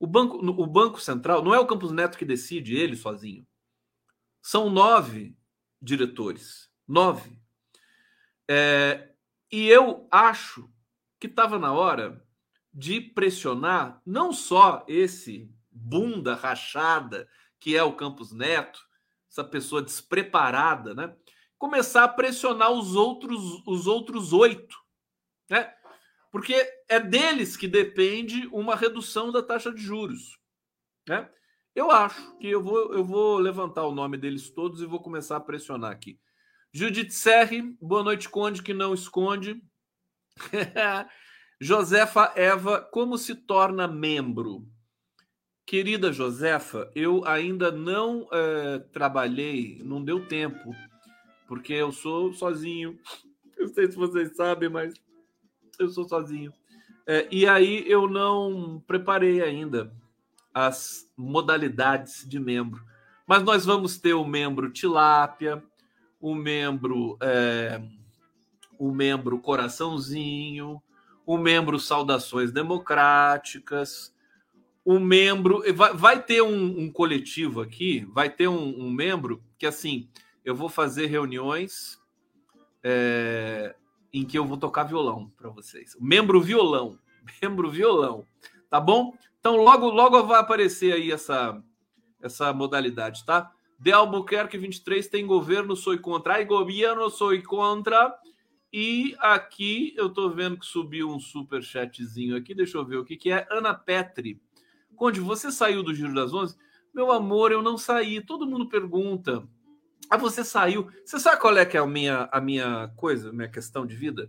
[0.00, 3.46] O Banco, o banco Central não é o Campos Neto que decide ele sozinho.
[4.40, 5.36] São nove
[5.80, 6.70] diretores.
[6.88, 7.38] Nove.
[8.48, 9.10] É,
[9.52, 10.72] e eu acho
[11.20, 12.24] que estava na hora
[12.72, 17.28] de pressionar não só esse bunda rachada
[17.60, 18.80] que é o Campos Neto,
[19.30, 21.14] essa pessoa despreparada, né?
[21.58, 24.78] Começar a pressionar os outros os outros oito,
[25.50, 25.74] né?
[26.30, 26.54] Porque
[26.88, 30.38] é deles que depende uma redução da taxa de juros,
[31.08, 31.28] né?
[31.74, 35.36] Eu acho que eu vou eu vou levantar o nome deles todos e vou começar
[35.36, 36.18] a pressionar aqui.
[36.72, 39.60] Judith Serri, boa noite, Conde, que não esconde.
[41.60, 44.68] Josefa Eva, como se torna membro?
[45.66, 50.74] Querida Josefa, eu ainda não é, trabalhei, não deu tempo,
[51.46, 52.98] porque eu sou sozinho.
[53.56, 54.94] Eu sei se vocês sabem, mas
[55.80, 56.52] eu sou sozinho.
[57.06, 59.92] É, e aí eu não preparei ainda
[60.54, 62.84] as modalidades de membro.
[63.26, 65.62] Mas nós vamos ter o membro tilápia,
[66.20, 67.80] o membro, é,
[68.78, 70.82] o membro coraçãozinho,
[71.24, 74.14] o membro Saudações Democráticas,
[74.84, 75.62] o membro.
[75.74, 80.08] Vai, vai ter um, um, coletivo aqui, vai ter um, um, membro que, assim,
[80.44, 81.98] eu vou fazer reuniões
[82.82, 83.74] é,
[84.12, 85.96] em que eu vou tocar violão para vocês.
[86.00, 86.98] Membro violão.
[87.42, 88.24] Membro violão.
[88.68, 89.14] Tá bom?
[89.38, 91.62] Então, logo, logo vai aparecer aí essa,
[92.20, 93.50] essa modalidade, tá?
[93.78, 96.34] De Albuquerque 23 tem governo, sou contra.
[96.34, 98.14] Ai, governo, sou contra.
[98.72, 103.04] E aqui eu tô vendo que subiu um super chatzinho aqui, deixa eu ver o
[103.04, 103.46] que, que é.
[103.50, 104.40] Ana Petri.
[104.94, 106.56] Conde, você saiu do Giro das Onze?
[106.92, 108.20] Meu amor, eu não saí.
[108.20, 109.48] Todo mundo pergunta.
[110.10, 110.90] Ah, você saiu.
[111.04, 113.94] Você sabe qual é que é a minha, a minha coisa, a minha questão de
[113.94, 114.28] vida?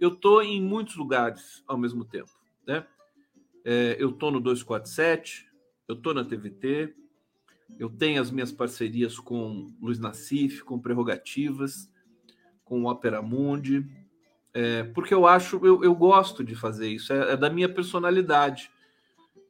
[0.00, 2.30] Eu tô em muitos lugares ao mesmo tempo,
[2.66, 2.86] né?
[3.62, 5.46] É, eu tô no 247,
[5.86, 6.94] eu tô na TVT,
[7.78, 11.92] eu tenho as minhas parcerias com Luiz Nassif, com Prerrogativas,
[12.64, 13.84] com Opera Mundi,
[14.54, 18.70] é, porque eu acho, eu, eu gosto de fazer isso, é, é, da minha personalidade.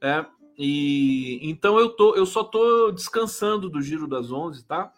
[0.03, 0.27] É,
[0.59, 4.93] e então eu tô, eu só tô descansando do Giro das Onze, tá?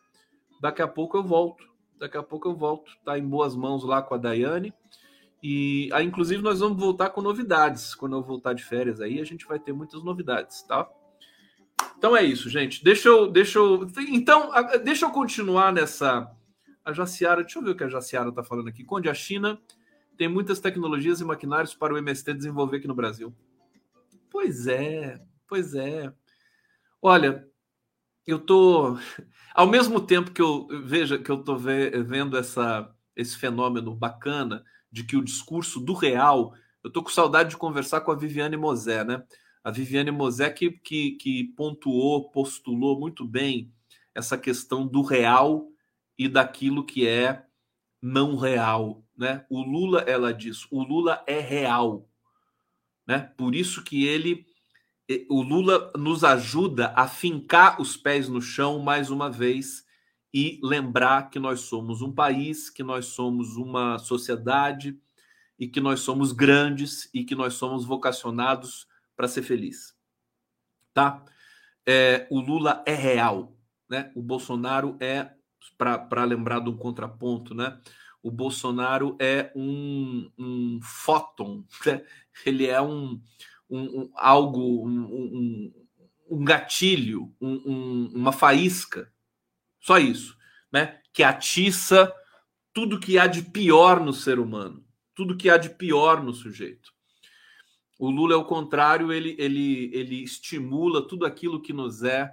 [0.61, 1.65] Daqui a pouco eu volto.
[1.99, 2.93] Daqui a pouco eu volto.
[3.05, 4.73] Tá em boas mãos lá com a Daiane.
[5.43, 7.95] E aí, inclusive, nós vamos voltar com novidades.
[7.95, 10.89] Quando eu voltar de férias aí, a gente vai ter muitas novidades, tá?
[11.97, 12.85] Então é isso, gente.
[12.85, 14.51] Deixa eu, deixa eu, então,
[14.85, 16.31] deixa eu continuar nessa
[16.85, 18.85] a Jaciara, deixa eu ver o que a Jaciara está falando aqui.
[18.85, 19.61] Conde, a China
[20.17, 23.35] tem muitas tecnologias e maquinários para o MST desenvolver aqui no Brasil.
[24.31, 26.13] Pois é, pois é.
[27.01, 27.49] Olha,
[28.27, 28.97] eu tô
[29.55, 35.05] ao mesmo tempo que eu veja que eu tô vendo essa esse fenômeno bacana de
[35.05, 39.05] que o discurso do real, eu tô com saudade de conversar com a Viviane Mosé,
[39.05, 39.23] né?
[39.63, 43.73] A Viviane Mosé que, que, que pontuou, postulou muito bem
[44.15, 45.69] essa questão do real
[46.19, 47.45] e daquilo que é
[48.03, 49.45] não real, né?
[49.51, 52.09] O Lula, ela diz, o Lula é real,
[53.07, 53.33] né?
[53.37, 54.47] Por isso que ele,
[55.29, 59.85] o Lula nos ajuda a fincar os pés no chão mais uma vez
[60.33, 64.97] e lembrar que nós somos um país, que nós somos uma sociedade
[65.59, 69.95] e que nós somos grandes e que nós somos vocacionados para ser feliz,
[70.95, 71.25] tá?
[71.85, 73.57] É, o Lula é real,
[73.89, 74.13] né?
[74.15, 75.33] O Bolsonaro é
[75.77, 77.81] para lembrar de um contraponto, né?
[78.23, 82.05] O Bolsonaro é um, um fóton, né?
[82.47, 83.21] ele é um,
[83.71, 85.73] um, um algo, um,
[86.31, 89.13] um gatilho, uma faísca,
[89.81, 90.37] só isso,
[90.73, 91.01] né?
[91.13, 92.13] Que atiça
[92.73, 96.93] tudo que há de pior no ser humano, tudo que há de pior no sujeito.
[97.99, 102.33] O Lula é o contrário, ele, ele, ele estimula tudo aquilo que nos é,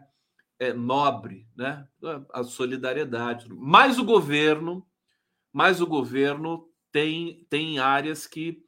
[0.60, 1.86] é nobre, né?
[2.32, 3.47] A solidariedade.
[3.50, 4.88] Mas o governo,
[5.52, 8.63] mas o governo tem, tem áreas que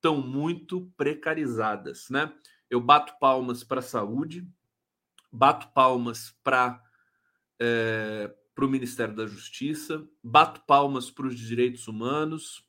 [0.00, 2.32] estão muito precarizadas, né?
[2.70, 4.48] Eu bato palmas para a saúde,
[5.30, 6.82] bato palmas para
[7.60, 12.64] é, o Ministério da Justiça, bato palmas para os direitos humanos,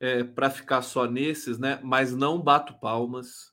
[0.00, 1.80] é, para ficar só nesses, né?
[1.82, 3.52] Mas não bato palmas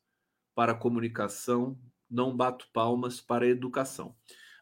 [0.53, 4.15] para a comunicação, não bato palmas para a educação.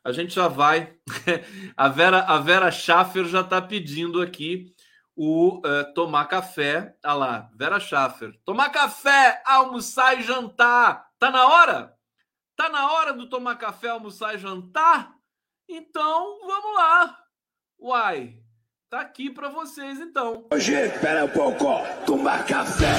[0.03, 0.97] A gente já vai.
[1.75, 4.73] a Vera, a Vera Schaffer já está pedindo aqui
[5.21, 6.95] o uh, tomar café.
[7.03, 8.39] Ah lá, Vera Schaffer.
[8.45, 11.09] Tomar café, almoçar e jantar.
[11.19, 11.93] Tá na hora?
[12.55, 15.13] Tá na hora do tomar café, almoçar e jantar?
[15.67, 17.17] Então, vamos lá.
[17.77, 18.37] Uai,
[18.89, 20.47] Tá aqui para vocês então.
[20.51, 21.65] Hoje, espera um pouco,
[22.07, 22.89] tomar café,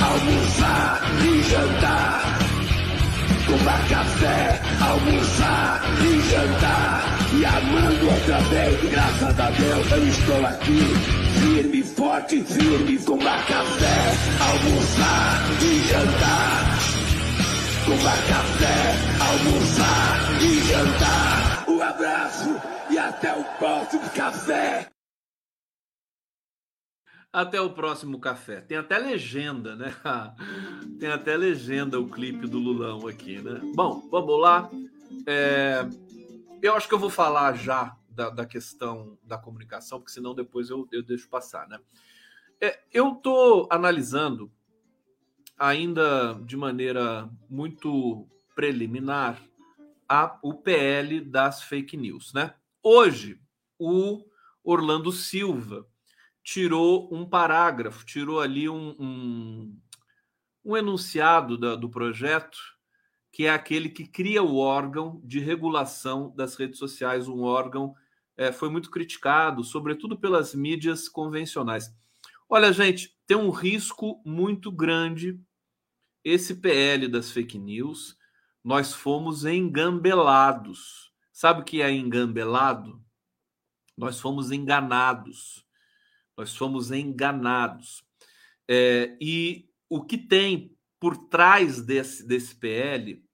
[0.00, 2.22] almoçar e jantar.
[3.48, 7.02] Tomar café, almoçar e jantar.
[7.36, 11.29] E amando outra vez, graças a Deus eu estou aqui.
[11.40, 13.96] Firme, forte, firme, tomar café,
[14.44, 16.78] almoçar e jantar.
[17.86, 18.76] Tomar café,
[19.24, 21.64] almoçar e jantar.
[21.66, 22.50] Um abraço
[22.90, 24.90] e até o próximo café.
[27.32, 28.60] Até o próximo café.
[28.60, 29.94] Tem até legenda, né?
[31.00, 33.62] Tem até legenda o clipe do Lulão aqui, né?
[33.74, 34.68] Bom, vamos lá.
[35.26, 35.86] É...
[36.60, 40.70] Eu acho que eu vou falar já da, da questão da comunicação, porque senão depois
[40.70, 41.78] eu, eu deixo passar, né?
[42.60, 44.52] É, eu estou analisando,
[45.58, 49.40] ainda de maneira muito preliminar,
[50.08, 52.54] a, o PL das fake news, né?
[52.82, 53.40] Hoje,
[53.78, 54.24] o
[54.64, 55.86] Orlando Silva
[56.42, 59.80] tirou um parágrafo, tirou ali um, um,
[60.64, 62.58] um enunciado da, do projeto,
[63.40, 67.96] que é aquele que cria o órgão de regulação das redes sociais, um órgão
[68.36, 71.90] é, foi muito criticado, sobretudo pelas mídias convencionais.
[72.46, 75.40] Olha, gente, tem um risco muito grande
[76.22, 78.14] esse PL das fake news.
[78.62, 81.10] Nós fomos engambelados.
[81.32, 83.02] Sabe o que é engambelado?
[83.96, 85.64] Nós fomos enganados.
[86.36, 88.04] Nós fomos enganados.
[88.68, 93.29] É, e o que tem por trás desse, desse PL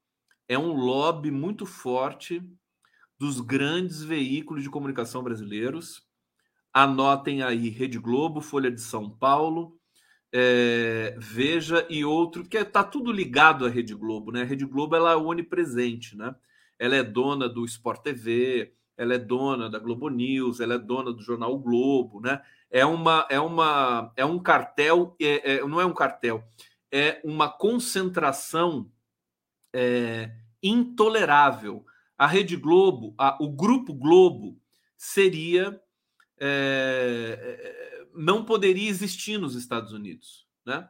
[0.48, 2.42] é um lobby muito forte
[3.18, 6.04] dos grandes veículos de comunicação brasileiros.
[6.72, 9.78] Anotem aí Rede Globo, Folha de São Paulo,
[10.32, 14.42] é, Veja e outro, que está tudo ligado à Rede Globo, né?
[14.42, 16.34] A Rede Globo ela é onipresente, né?
[16.78, 21.12] Ela é dona do Sport TV, ela é dona da Globo News, ela é dona
[21.12, 22.42] do jornal o Globo, né?
[22.70, 26.44] É uma é uma é um cartel, é, é, não é um cartel,
[26.92, 28.90] é uma concentração
[29.77, 31.85] é, intolerável.
[32.16, 34.59] A Rede Globo, a, o Grupo Globo
[34.97, 35.79] seria
[36.41, 40.89] é, é, não poderia existir nos Estados Unidos, né?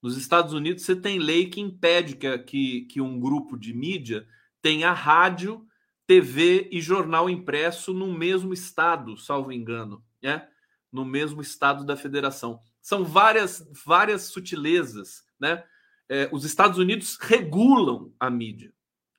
[0.00, 4.24] Nos Estados Unidos você tem lei que impede que, que, que um grupo de mídia
[4.62, 5.66] tenha rádio
[6.06, 10.48] TV e jornal impresso no mesmo estado, salvo engano, né?
[10.90, 12.60] no mesmo estado da federação.
[12.80, 15.24] São várias, várias sutilezas.
[15.38, 15.62] Né?
[16.08, 18.72] É, os Estados Unidos regulam a mídia,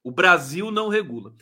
[0.04, 1.34] o Brasil não regula.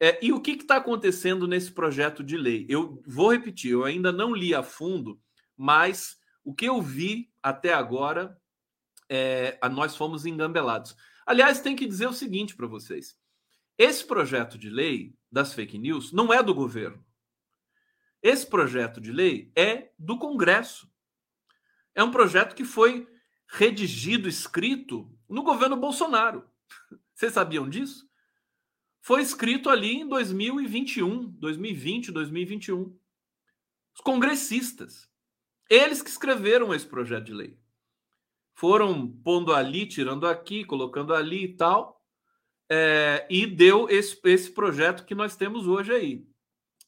[0.00, 2.66] É, e o que está acontecendo nesse projeto de lei?
[2.68, 5.20] Eu vou repetir, eu ainda não li a fundo,
[5.56, 8.36] mas o que eu vi até agora,
[9.08, 10.96] é, nós fomos engambelados.
[11.24, 13.16] Aliás, tem que dizer o seguinte para vocês:
[13.78, 17.04] esse projeto de lei das fake news não é do governo.
[18.22, 20.88] Esse projeto de lei é do Congresso.
[21.94, 23.08] É um projeto que foi
[23.52, 26.44] redigido, escrito no governo Bolsonaro.
[27.14, 28.08] Vocês sabiam disso?
[29.00, 32.96] Foi escrito ali em 2021, 2020, 2021.
[33.94, 35.10] Os congressistas,
[35.68, 37.58] eles que escreveram esse projeto de lei.
[38.54, 42.02] Foram pondo ali, tirando aqui, colocando ali e tal
[42.74, 46.26] é, e deu esse, esse projeto que nós temos hoje aí.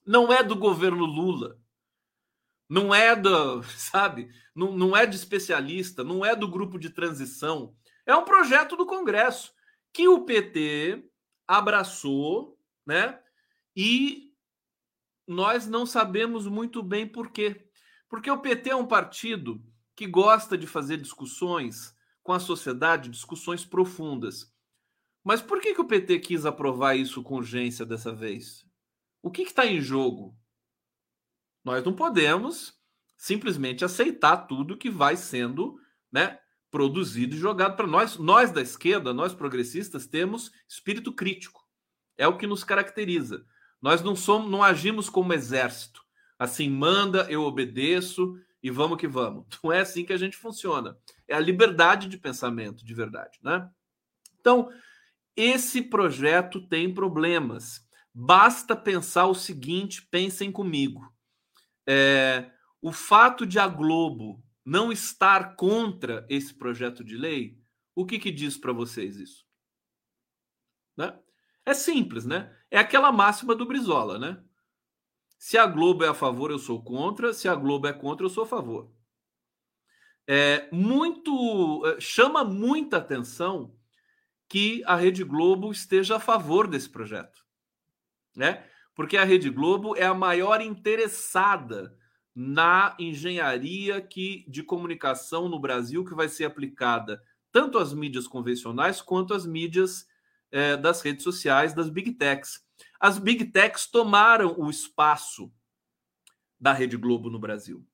[0.06, 1.58] Não é do governo Lula,
[2.68, 7.74] não é do, sabe, não, não é de especialista, não é do grupo de transição,
[8.06, 9.52] é um projeto do Congresso
[9.92, 11.08] que o PT
[11.46, 13.20] abraçou, né?
[13.76, 14.32] E
[15.26, 17.68] nós não sabemos muito bem por quê.
[18.08, 19.62] Porque o PT é um partido
[19.96, 24.52] que gosta de fazer discussões com a sociedade, discussões profundas.
[25.22, 28.66] Mas por que, que o PT quis aprovar isso com urgência dessa vez?
[29.22, 30.36] O que está em jogo?
[31.64, 32.74] Nós não podemos
[33.16, 35.80] simplesmente aceitar tudo que vai sendo
[36.12, 36.38] né,
[36.70, 38.18] produzido e jogado para nós.
[38.18, 41.64] Nós da esquerda, nós progressistas, temos espírito crítico.
[42.18, 43.44] É o que nos caracteriza.
[43.80, 46.02] Nós não somos, não agimos como exército.
[46.38, 49.46] Assim, manda, eu obedeço e vamos que vamos.
[49.62, 50.96] Não é assim que a gente funciona.
[51.28, 53.68] É a liberdade de pensamento, de verdade, né?
[54.40, 54.70] Então,
[55.36, 57.86] esse projeto tem problemas.
[58.12, 61.13] Basta pensar o seguinte, pensem comigo.
[61.86, 67.58] É, o fato de a Globo não estar contra esse projeto de lei,
[67.94, 69.46] o que, que diz para vocês isso?
[70.96, 71.18] Né?
[71.66, 72.54] É simples, né?
[72.70, 74.42] É aquela máxima do Brizola, né?
[75.38, 77.32] Se a Globo é a favor, eu sou contra.
[77.32, 78.92] Se a Globo é contra, eu sou a favor.
[80.26, 83.76] É muito é, chama muita atenção
[84.48, 87.44] que a Rede Globo esteja a favor desse projeto,
[88.34, 88.66] né?
[88.94, 91.96] Porque a Rede Globo é a maior interessada
[92.34, 97.22] na engenharia que, de comunicação no Brasil que vai ser aplicada
[97.52, 100.06] tanto às mídias convencionais quanto às mídias
[100.50, 102.64] é, das redes sociais, das big techs.
[102.98, 105.52] As big techs tomaram o espaço
[106.58, 107.86] da Rede Globo no Brasil.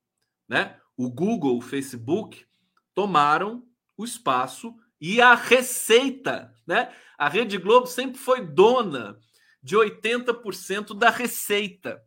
[0.49, 0.79] Né?
[0.97, 2.47] O Google, o Facebook
[2.95, 6.55] tomaram o espaço e a receita.
[6.67, 6.91] Né?
[7.19, 9.19] A Rede Globo sempre foi dona
[9.63, 12.03] de 80% da receita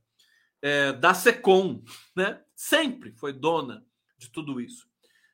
[0.62, 1.84] é, da Secom,
[2.16, 2.41] né?
[2.56, 3.86] Sempre foi dona
[4.18, 4.88] de tudo isso.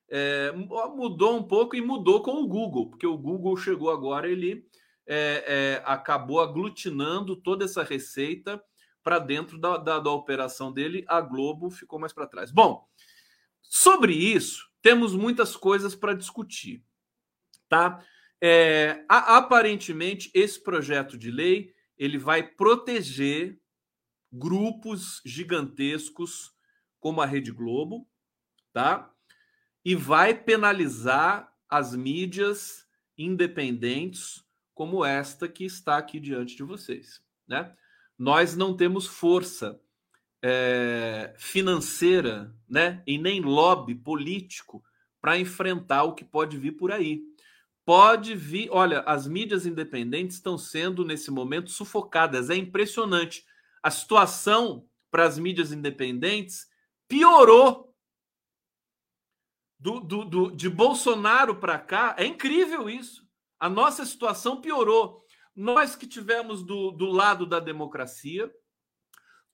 [0.10, 4.66] É, mudou um pouco e mudou com o Google, porque o Google chegou agora, ele
[5.06, 8.62] é, é acabou aglutinando toda essa receita
[9.04, 12.52] para dentro da, da, da operação dele, a Globo ficou mais para trás.
[12.52, 12.86] Bom,
[13.62, 16.84] sobre isso, temos muitas coisas para discutir,
[17.68, 18.04] tá?
[18.42, 23.62] É, aparentemente, esse projeto de lei ele vai proteger
[24.32, 26.56] grupos gigantescos
[27.00, 28.08] como a Rede Globo,
[28.72, 29.14] tá?
[29.84, 32.88] E vai penalizar as mídias
[33.18, 34.44] independentes
[34.74, 37.76] como esta que está aqui diante de vocês, né?
[38.18, 39.80] Nós não temos força
[40.42, 43.04] é, financeira, né?
[43.06, 44.84] E nem lobby político
[45.20, 47.29] para enfrentar o que pode vir por aí.
[47.90, 53.44] Pode vir, olha, as mídias independentes estão sendo nesse momento sufocadas, é impressionante
[53.82, 56.70] a situação para as mídias independentes
[57.08, 57.92] piorou.
[59.80, 63.28] Do, do, do de Bolsonaro para cá, é incrível isso.
[63.60, 65.26] A nossa situação piorou.
[65.56, 68.54] Nós que tivemos do, do lado da democracia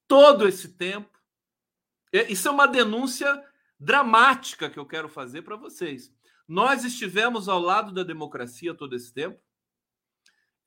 [0.10, 1.18] todo esse tempo,
[2.12, 3.42] isso é uma denúncia
[3.80, 6.14] dramática que eu quero fazer para vocês.
[6.48, 9.42] Nós estivemos ao lado da democracia todo esse tempo,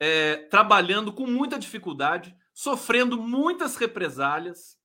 [0.01, 4.79] é, trabalhando com muita dificuldade, sofrendo muitas represálias,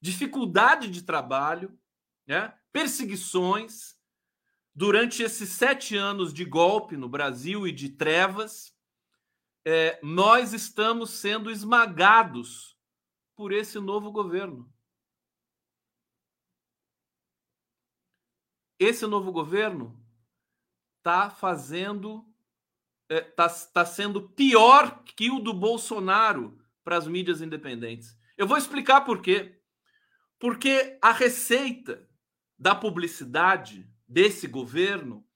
[0.00, 1.78] dificuldade de trabalho,
[2.26, 2.58] né?
[2.72, 3.94] perseguições.
[4.74, 8.74] Durante esses sete anos de golpe no Brasil e de trevas,
[9.64, 12.76] é, nós estamos sendo esmagados
[13.36, 14.72] por esse novo governo.
[18.78, 20.03] Esse novo governo
[21.04, 22.24] está fazendo,
[23.10, 28.16] está é, tá sendo pior que o do Bolsonaro para as mídias independentes.
[28.38, 29.60] Eu vou explicar por quê.
[30.38, 32.08] Porque a receita
[32.58, 35.26] da publicidade desse governo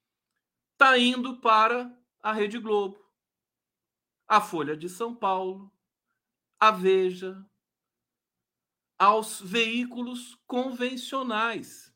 [0.72, 2.98] está indo para a Rede Globo,
[4.26, 5.70] a Folha de São Paulo,
[6.58, 7.44] a Veja,
[8.98, 11.87] aos veículos convencionais.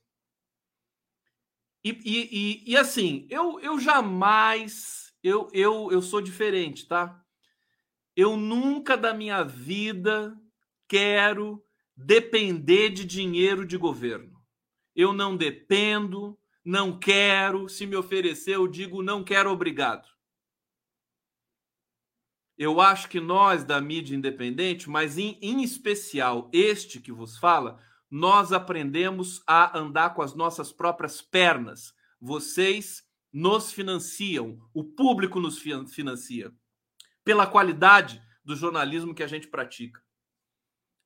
[1.84, 7.20] E, e, e, e, assim, eu, eu jamais, eu, eu, eu sou diferente, tá?
[8.14, 10.38] Eu nunca da minha vida
[10.86, 11.64] quero
[11.96, 14.40] depender de dinheiro de governo.
[14.94, 17.68] Eu não dependo, não quero.
[17.68, 20.06] Se me oferecer, eu digo não quero, obrigado.
[22.56, 27.80] Eu acho que nós da mídia independente, mas em, em especial este que vos fala,
[28.12, 31.94] nós aprendemos a andar com as nossas próprias pernas.
[32.20, 33.02] Vocês
[33.32, 36.52] nos financiam, o público nos financia
[37.24, 39.98] pela qualidade do jornalismo que a gente pratica.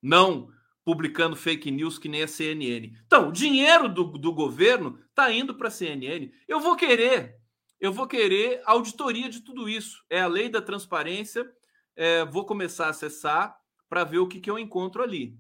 [0.03, 0.51] Não
[0.85, 2.93] publicando fake news que nem a CNN.
[3.07, 6.33] Então, o dinheiro do, do governo está indo para a CNN.
[6.49, 7.37] Eu vou querer,
[7.79, 10.05] eu vou querer auditoria de tudo isso.
[10.11, 11.49] É a lei da transparência.
[11.95, 13.57] É, vou começar a acessar
[13.89, 15.39] para ver o que, que eu encontro ali.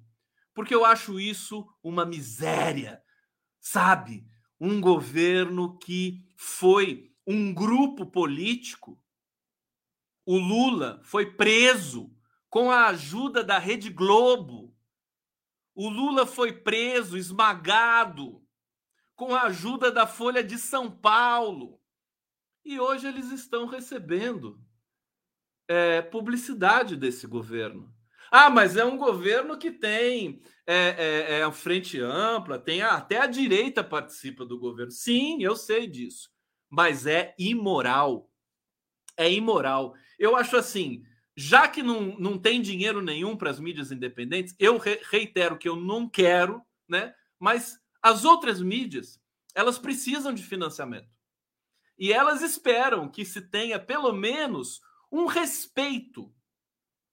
[0.56, 3.04] Porque eu acho isso uma miséria.
[3.60, 4.26] sabe?
[4.58, 8.98] Um governo que foi um grupo político.
[10.24, 12.10] O Lula foi preso
[12.48, 14.74] com a ajuda da Rede Globo.
[15.74, 18.42] O Lula foi preso, esmagado,
[19.14, 21.78] com a ajuda da Folha de São Paulo.
[22.64, 24.58] E hoje eles estão recebendo
[25.68, 27.95] é, publicidade desse governo.
[28.30, 33.18] Ah, mas é um governo que tem é, é, é frente ampla, tem a, até
[33.18, 34.90] a direita participa do governo.
[34.90, 36.30] Sim, eu sei disso,
[36.68, 38.30] mas é imoral.
[39.16, 39.94] É imoral.
[40.18, 41.04] Eu acho assim,
[41.36, 45.68] já que não, não tem dinheiro nenhum para as mídias independentes, eu re, reitero que
[45.68, 47.14] eu não quero, né?
[47.38, 49.20] Mas as outras mídias,
[49.54, 51.08] elas precisam de financiamento.
[51.98, 56.32] E elas esperam que se tenha pelo menos um respeito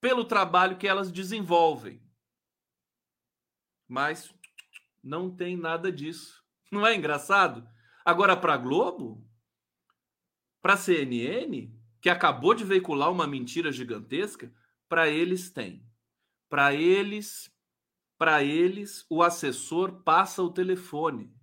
[0.04, 2.04] pelo trabalho que elas desenvolvem.
[3.88, 4.36] Mas
[5.01, 6.43] não tem nada disso.
[6.70, 7.66] Não é engraçado?
[8.04, 9.26] Agora, para a Globo,
[10.62, 14.54] para a CNN, que acabou de veicular uma mentira gigantesca,
[14.89, 15.89] para eles tem.
[16.49, 17.49] Para eles,
[18.18, 21.34] para eles, o assessor passa o telefone.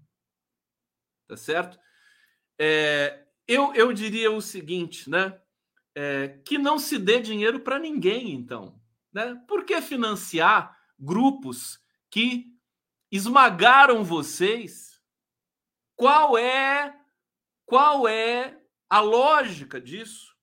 [1.26, 1.80] Tá certo?
[2.58, 5.40] É, eu, eu diria o seguinte, né?
[5.94, 8.80] É, que não se dê dinheiro para ninguém, então.
[9.12, 9.34] Né?
[9.48, 11.78] Por que financiar grupos
[12.10, 12.46] que
[13.10, 15.00] esmagaram vocês?
[15.96, 16.96] Qual é
[17.70, 20.34] qual é a lógica disso?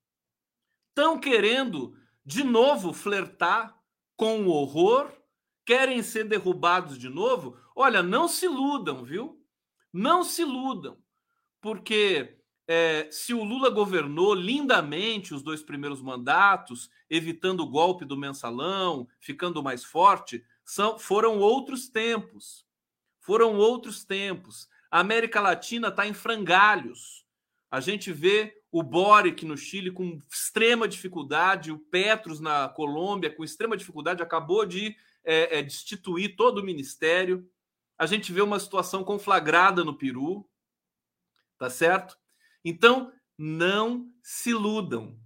[0.88, 1.94] Estão querendo
[2.24, 3.78] de novo flertar
[4.16, 5.12] com o horror?
[5.66, 7.60] Querem ser derrubados de novo?
[7.76, 9.44] Olha, não se iludam, viu?
[9.92, 10.98] Não se iludam,
[11.60, 12.37] porque
[12.70, 19.08] é, se o Lula governou lindamente os dois primeiros mandatos, evitando o golpe do mensalão,
[19.18, 22.66] ficando mais forte, são, foram outros tempos.
[23.20, 24.68] Foram outros tempos.
[24.90, 27.24] A América Latina está em frangalhos.
[27.70, 33.42] A gente vê o Boric no Chile com extrema dificuldade, o Petros na Colômbia com
[33.42, 34.94] extrema dificuldade, acabou de
[35.24, 37.50] é, é, destituir todo o ministério.
[37.96, 40.46] A gente vê uma situação conflagrada no Peru,
[41.58, 42.16] tá certo?
[42.64, 45.18] Então, não se iludam.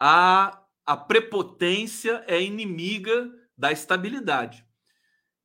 [0.00, 4.66] A, a prepotência é inimiga da estabilidade.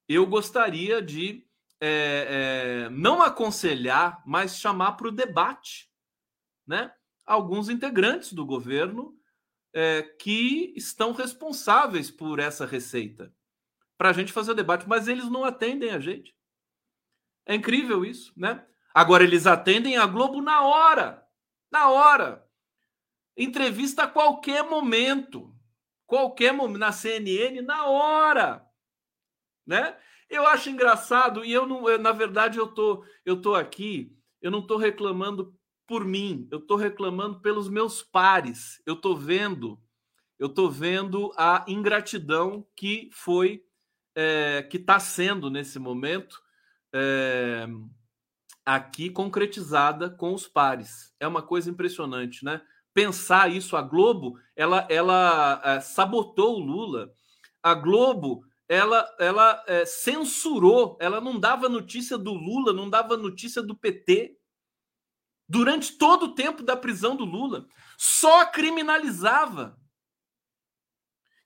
[0.08, 1.46] Eu gostaria de
[1.80, 5.88] é, é, não aconselhar, mas chamar para o debate
[6.66, 6.92] né?
[7.26, 9.18] alguns integrantes do governo
[9.74, 13.34] é, que estão responsáveis por essa receita
[13.98, 16.36] para a gente fazer o debate, mas eles não atendem a gente.
[17.46, 18.66] É incrível isso, né?
[18.98, 21.24] Agora eles atendem a Globo na hora.
[21.72, 22.44] Na hora.
[23.38, 25.56] Entrevista a qualquer momento.
[26.08, 26.80] Qualquer momento.
[26.80, 28.66] Na CNN, na hora.
[29.68, 29.96] Né?
[30.28, 34.50] Eu acho engraçado, e eu não, eu, na verdade, eu tô, eu tô aqui, eu
[34.50, 38.82] não tô reclamando por mim, eu tô reclamando pelos meus pares.
[38.84, 39.80] Eu tô vendo,
[40.40, 43.64] eu tô vendo a ingratidão que foi,
[44.16, 46.42] é, que está sendo nesse momento.
[46.92, 47.68] É,
[48.68, 51.14] aqui concretizada com os pares.
[51.22, 52.62] É uma coisa impressionante, né?
[52.94, 57.10] Pensar isso, a Globo, ela, ela é, sabotou o Lula.
[57.64, 63.62] A Globo, ela, ela é, censurou, ela não dava notícia do Lula, não dava notícia
[63.64, 64.38] do PT.
[65.48, 69.80] Durante todo o tempo da prisão do Lula, só criminalizava.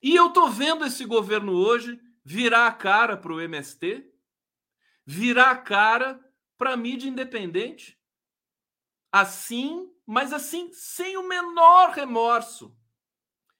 [0.02, 4.04] E eu tô vendo esse governo hoje virar a cara para o MST,
[5.06, 6.20] virar a cara
[6.62, 7.98] para mídia independente.
[9.10, 12.72] Assim, mas assim, sem o menor remorso.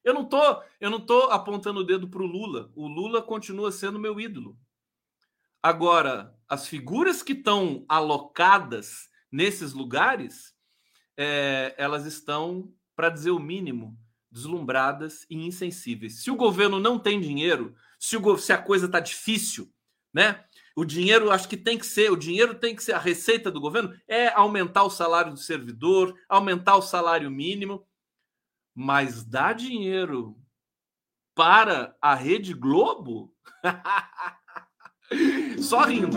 [0.05, 2.71] Eu não tô, eu não tô apontando o dedo para o Lula.
[2.77, 4.57] O Lula continua sendo meu ídolo.
[5.61, 10.55] Agora, as figuras que estão alocadas nesses lugares,
[11.17, 13.99] é, elas estão, para dizer o mínimo,
[14.31, 16.23] deslumbradas e insensíveis.
[16.23, 19.75] Se o governo não tem dinheiro, se, o, se a coisa está difícil,
[20.15, 20.45] né?
[20.75, 23.61] O dinheiro, acho que tem que ser, o dinheiro tem que ser a receita do
[23.61, 27.87] governo é aumentar o salário do servidor, aumentar o salário mínimo,
[28.75, 30.35] mas dar dinheiro
[31.35, 33.35] para a Rede Globo?
[35.61, 36.09] Só rindo.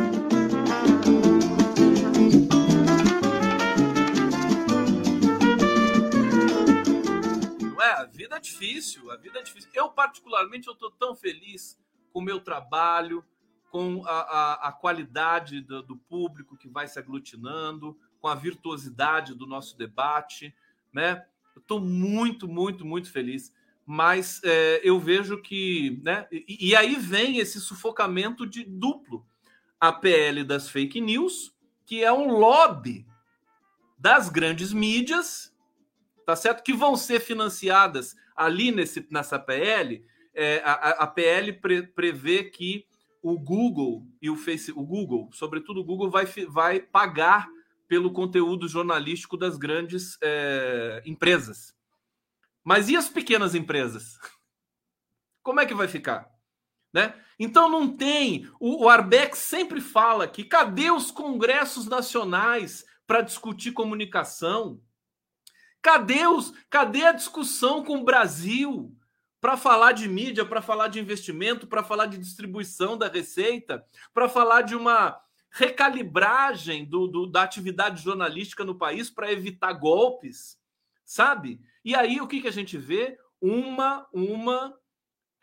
[7.62, 7.92] Não é?
[7.92, 9.70] A vida é difícil, a vida é difícil.
[9.74, 11.78] Eu, particularmente, eu estou tão feliz
[12.14, 13.22] com o meu trabalho,
[13.76, 19.36] com a, a, a qualidade do, do, público que vai se aglutinando, com a virtuosidade
[19.36, 20.56] do nosso debate,
[20.94, 21.26] né?
[21.58, 23.54] Estou muito, muito, muito feliz.
[23.86, 26.26] Mas é, eu vejo que, né?
[26.32, 29.28] E, e, aí vem esse sufocamento de duplo.
[29.78, 31.54] A PL das fake news,
[31.86, 33.06] que é um lobby
[34.00, 35.54] das grandes mídias,
[36.26, 36.64] tá certo?
[36.64, 40.02] Que vão ser financiadas ali nesse, nessa PL.
[40.34, 40.72] É, a,
[41.04, 42.88] a, PL pre, prevê que
[43.28, 47.50] o Google e o Face, o Google, sobretudo o Google, vai, vai pagar
[47.88, 51.76] pelo conteúdo jornalístico das grandes é, empresas.
[52.64, 54.20] Mas e as pequenas empresas?
[55.42, 56.30] Como é que vai ficar?
[56.94, 57.20] Né?
[57.40, 58.48] Então não tem.
[58.60, 64.80] O, o Arbex sempre fala que cadê os congressos nacionais para discutir comunicação?
[65.82, 68.95] Cadê os, cadê a discussão com o Brasil
[69.46, 74.28] para falar de mídia, para falar de investimento, para falar de distribuição da receita, para
[74.28, 75.22] falar de uma
[75.52, 80.58] recalibragem do, do, da atividade jornalística no país para evitar golpes,
[81.04, 81.62] sabe?
[81.84, 83.20] E aí o que, que a gente vê?
[83.40, 84.76] Uma, uma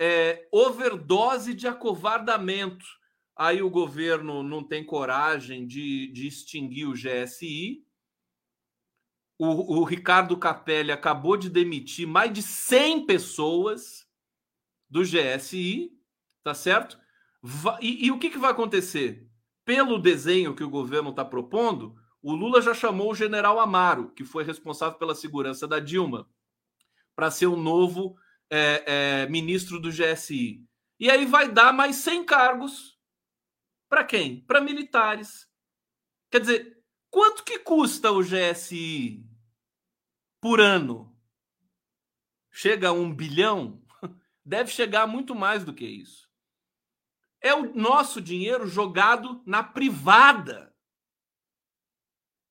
[0.01, 2.85] é, overdose de acovardamento.
[3.37, 7.85] Aí o governo não tem coragem de, de extinguir o GSI.
[9.45, 14.07] O, o Ricardo Capelli acabou de demitir mais de 100 pessoas
[14.89, 15.91] do GSI,
[16.45, 16.99] tá certo?
[17.81, 19.29] E, e o que, que vai acontecer?
[19.65, 24.25] pelo desenho que o governo está propondo, o Lula já chamou o general Amaro, que
[24.25, 26.29] foi responsável pela segurança da Dilma,
[27.15, 28.17] para ser o novo
[28.51, 30.65] é, é, ministro do GSI.
[30.99, 32.99] E aí vai dar mais 100 cargos
[33.89, 34.41] para quem?
[34.41, 35.49] Para militares.
[36.31, 39.29] Quer dizer, quanto que custa o GSI
[40.43, 41.17] por ano?
[42.51, 43.83] Chega a um bilhão?
[44.45, 46.31] Deve chegar muito mais do que isso
[47.43, 50.73] é o nosso dinheiro jogado na privada.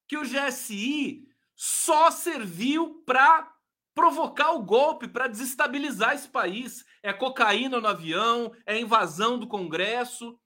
[0.07, 1.25] Que o GSI
[1.55, 3.49] só serviu para
[3.95, 6.83] provocar o golpe, para desestabilizar esse país.
[7.01, 10.37] É cocaína no avião, é invasão do Congresso.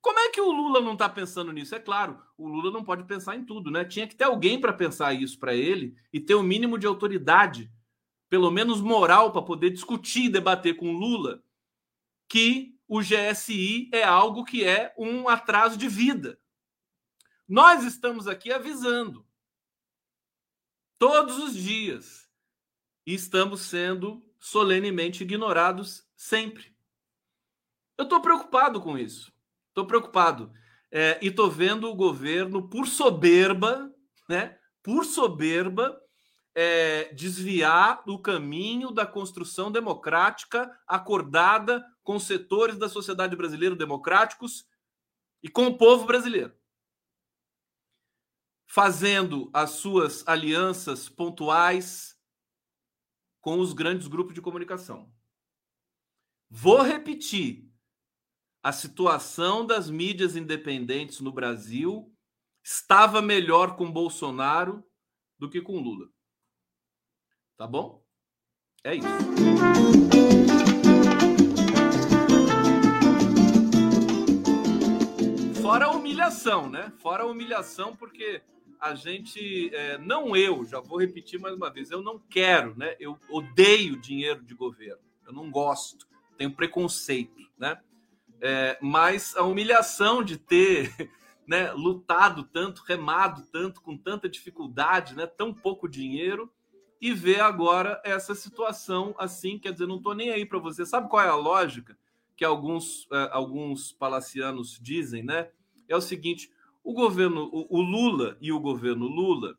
[0.00, 1.74] Como é que o Lula não está pensando nisso?
[1.74, 3.84] É claro, o Lula não pode pensar em tudo, né?
[3.84, 6.86] Tinha que ter alguém para pensar isso para ele e ter o um mínimo de
[6.86, 7.72] autoridade,
[8.28, 11.42] pelo menos moral, para poder discutir e debater com o Lula
[12.28, 16.38] que o GSI é algo que é um atraso de vida.
[17.48, 19.26] Nós estamos aqui avisando
[20.98, 22.28] todos os dias
[23.04, 26.74] e estamos sendo solenemente ignorados sempre.
[27.96, 29.32] Eu estou preocupado com isso.
[29.76, 30.50] Estou preocupado.
[30.90, 33.94] É, e estou vendo o governo, por soberba,
[34.26, 34.58] né?
[34.82, 36.00] Por soberba,
[36.54, 44.66] é, desviar o caminho da construção democrática acordada com setores da sociedade brasileira democráticos
[45.42, 46.56] e com o povo brasileiro.
[48.66, 52.18] Fazendo as suas alianças pontuais
[53.42, 55.12] com os grandes grupos de comunicação.
[56.48, 57.70] Vou repetir:
[58.66, 62.12] a situação das mídias independentes no Brasil
[62.64, 64.82] estava melhor com Bolsonaro
[65.38, 66.08] do que com Lula.
[67.56, 68.04] Tá bom?
[68.82, 69.06] É isso.
[75.62, 76.92] Fora a humilhação, né?
[76.98, 78.42] Fora a humilhação, porque
[78.80, 82.96] a gente, é, não eu, já vou repetir mais uma vez, eu não quero, né?
[82.98, 86.04] Eu odeio dinheiro de governo, eu não gosto,
[86.36, 87.80] tenho preconceito, né?
[88.40, 90.92] É, mas a humilhação de ter
[91.46, 96.52] né, lutado tanto, remado tanto, com tanta dificuldade, né, tão pouco dinheiro,
[97.00, 100.84] e ver agora essa situação assim, quer dizer, não estou nem aí para você.
[100.84, 101.96] Sabe qual é a lógica
[102.34, 105.50] que alguns, uh, alguns palacianos dizem, né?
[105.88, 106.50] É o seguinte:
[106.82, 109.56] o governo, o, o Lula e o governo Lula,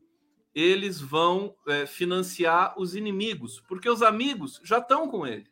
[0.54, 5.48] eles vão é, financiar os inimigos, porque os amigos já estão com ele.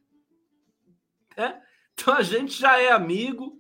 [1.38, 1.62] Né?
[1.98, 3.58] Então a gente já é amigo,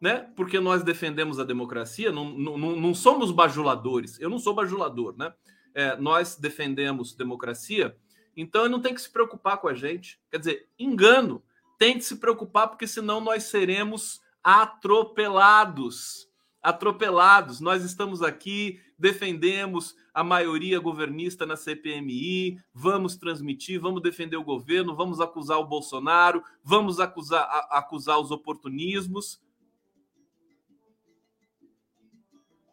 [0.00, 0.30] né?
[0.36, 4.20] Porque nós defendemos a democracia, não, não, não somos bajuladores.
[4.20, 5.32] Eu não sou bajulador, né?
[5.74, 7.96] é, nós defendemos democracia,
[8.36, 10.20] então não tem que se preocupar com a gente.
[10.30, 11.42] Quer dizer, engano,
[11.78, 16.28] tem que se preocupar, porque senão nós seremos atropelados.
[16.62, 17.60] Atropelados.
[17.60, 24.94] Nós estamos aqui, defendemos a maioria governista na CPMI, vamos transmitir, vamos defender o governo,
[24.94, 29.40] vamos acusar o Bolsonaro, vamos acusar, a, acusar os oportunismos.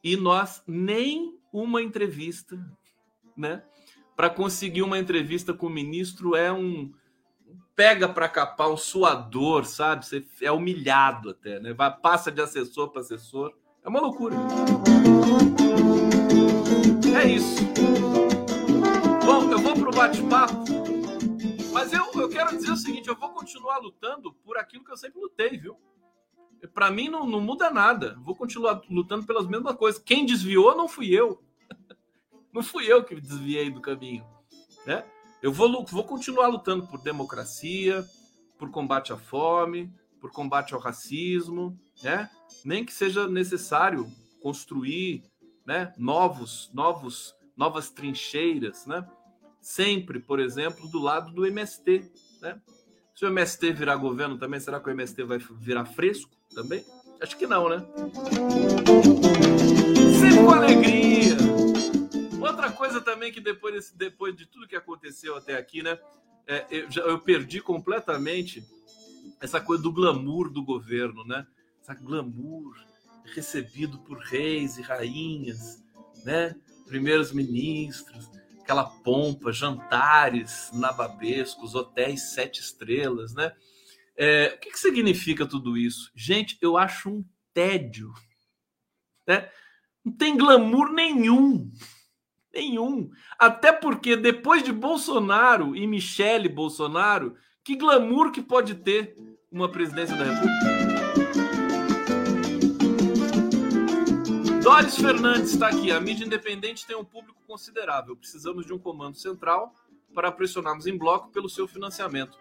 [0.04, 2.58] E nós nem uma entrevista
[3.40, 3.64] né?
[4.16, 6.94] Para conseguir uma entrevista com o ministro é um
[7.74, 10.06] pega para capar um suador, sabe?
[10.06, 11.74] Você é humilhado até, né?
[11.74, 13.56] Vai, passa de assessor para assessor.
[13.84, 14.36] É uma loucura.
[17.20, 17.64] É isso.
[19.26, 20.54] Bom, eu vou pro bate-papo.
[21.72, 24.98] Mas eu, eu quero dizer o seguinte: eu vou continuar lutando por aquilo que eu
[24.98, 25.78] sempre lutei, viu?
[26.74, 28.18] para mim não, não muda nada.
[28.22, 30.02] Vou continuar lutando pelas mesmas coisas.
[30.02, 31.42] Quem desviou não fui eu.
[32.52, 34.26] Não fui eu que desviei do caminho.
[34.84, 35.06] Né?
[35.40, 38.04] Eu vou, vou continuar lutando por democracia,
[38.58, 42.30] por combate à fome, por combate ao racismo, né?
[42.64, 44.08] Nem que seja necessário
[44.42, 45.24] construir,
[45.66, 49.08] né, novos, novos, novas trincheiras, né?
[49.62, 52.12] Sempre, por exemplo, do lado do MST,
[52.42, 52.60] né?
[53.14, 56.86] Se o MST virar governo também, será que o MST vai virar fresco também?
[57.22, 57.86] Acho que não, né?
[60.20, 61.36] Sempre com alegria.
[62.40, 66.00] Outra coisa também que depois, depois de tudo que aconteceu até aqui, né?
[66.48, 68.64] É, eu, eu perdi completamente
[69.42, 71.46] essa coisa do glamour do governo, né?
[71.82, 72.76] Essa glamour
[73.34, 75.84] recebido por reis e rainhas,
[76.26, 76.56] né?
[76.88, 78.30] Primeiros ministros,
[78.62, 83.54] aquela pompa, jantares nababescos, hotéis sete estrelas, né?
[84.16, 86.12] É, o que, que significa tudo isso?
[86.14, 88.12] Gente, eu acho um tédio,
[89.26, 89.50] né?
[90.04, 91.72] Não tem glamour nenhum.
[92.54, 93.12] Nenhum.
[93.38, 99.16] Até porque depois de Bolsonaro e Michele Bolsonaro, que glamour que pode ter
[99.52, 100.80] uma presidência da República?
[104.64, 105.92] Doris Fernandes está aqui.
[105.92, 108.16] A mídia independente tem um público considerável.
[108.16, 109.74] Precisamos de um comando central
[110.14, 112.38] para pressionarmos em bloco pelo seu financiamento.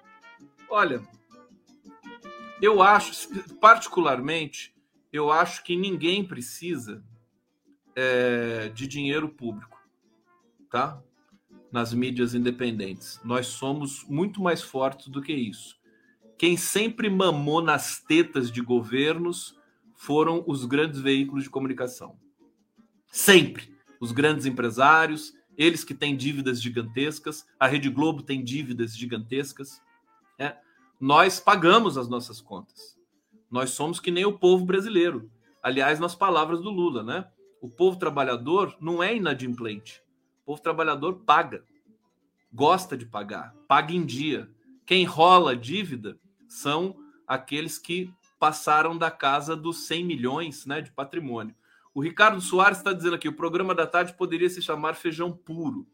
[0.69, 1.03] Olha,
[2.61, 3.29] eu acho,
[3.61, 4.75] particularmente,
[5.13, 7.03] eu acho que ninguém precisa
[7.95, 9.81] é, de dinheiro público,
[10.71, 11.03] tá?
[11.71, 13.21] Nas mídias independentes.
[13.25, 15.77] Nós somos muito mais fortes do que isso.
[16.39, 19.59] Quem sempre mamou nas tetas de governos
[19.95, 22.17] foram os grandes veículos de comunicação.
[23.11, 23.77] Sempre.
[24.01, 29.83] Os grandes empresários, eles que têm dívidas gigantescas, a Rede Globo tem dívidas gigantescas.
[30.39, 30.57] Né?
[31.01, 32.97] Nós pagamos as nossas contas.
[33.51, 35.29] Nós somos que nem o povo brasileiro.
[35.61, 37.27] Aliás, nas palavras do Lula, né?
[37.61, 40.01] O povo trabalhador não é inadimplente.
[40.49, 41.63] Povo trabalhador paga,
[42.51, 44.49] gosta de pagar, paga em dia.
[44.87, 46.19] Quem rola dívida
[46.49, 46.97] são
[47.27, 51.55] aqueles que passaram da casa dos 100 milhões né, de patrimônio.
[51.93, 55.87] O Ricardo Soares está dizendo aqui: o programa da tarde poderia se chamar Feijão Puro.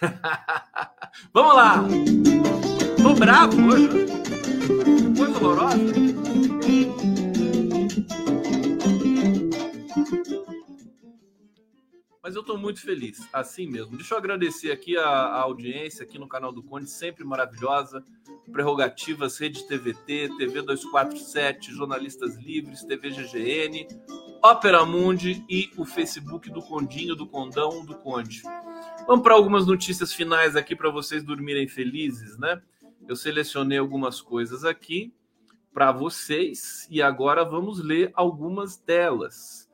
[1.30, 1.84] Vamos lá!
[3.02, 4.06] Tô bravo hoje.
[5.14, 7.19] Coisa horrorosa.
[12.22, 13.96] Mas eu estou muito feliz, assim mesmo.
[13.96, 18.04] Deixa eu agradecer aqui a, a, audiência aqui no canal do Conde, sempre maravilhosa.
[18.52, 23.86] Prerrogativas, Rede TVT, TV 247, Jornalistas Livres, TV GGN,
[24.42, 28.42] Ópera Mundi e o Facebook do Condinho, do Condão, do Conde.
[29.06, 32.60] Vamos para algumas notícias finais aqui para vocês dormirem felizes, né?
[33.08, 35.10] Eu selecionei algumas coisas aqui
[35.72, 39.69] para vocês e agora vamos ler algumas delas.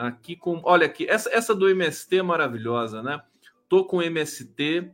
[0.00, 3.22] Aqui com, olha aqui, essa, essa do MST é maravilhosa, né?
[3.68, 4.90] Tô com MST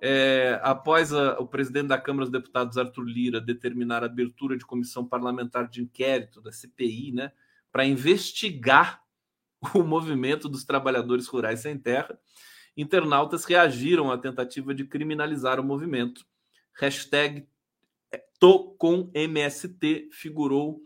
[0.00, 4.64] é, após a, o presidente da Câmara dos Deputados Arthur Lira determinar a abertura de
[4.64, 7.32] comissão parlamentar de inquérito da CPI, né,
[7.70, 9.02] para investigar
[9.74, 12.18] o movimento dos trabalhadores rurais sem terra,
[12.74, 16.24] internautas reagiram à tentativa de criminalizar o movimento.
[16.80, 17.46] Hashtag
[18.10, 20.80] é, Tô com MST figurou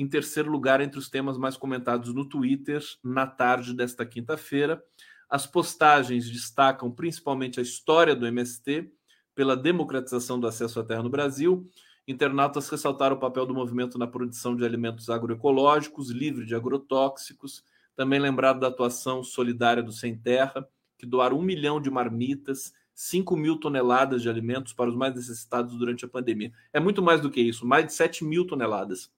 [0.00, 4.82] em terceiro lugar entre os temas mais comentados no Twitter na tarde desta quinta-feira.
[5.28, 8.90] As postagens destacam principalmente a história do MST
[9.34, 11.68] pela democratização do acesso à terra no Brasil.
[12.08, 17.62] Internautas ressaltaram o papel do movimento na produção de alimentos agroecológicos, livre de agrotóxicos.
[17.94, 23.36] Também lembrado da atuação solidária do Sem Terra, que doaram um milhão de marmitas, 5
[23.36, 26.52] mil toneladas de alimentos para os mais necessitados durante a pandemia.
[26.72, 29.10] É muito mais do que isso, mais de 7 mil toneladas.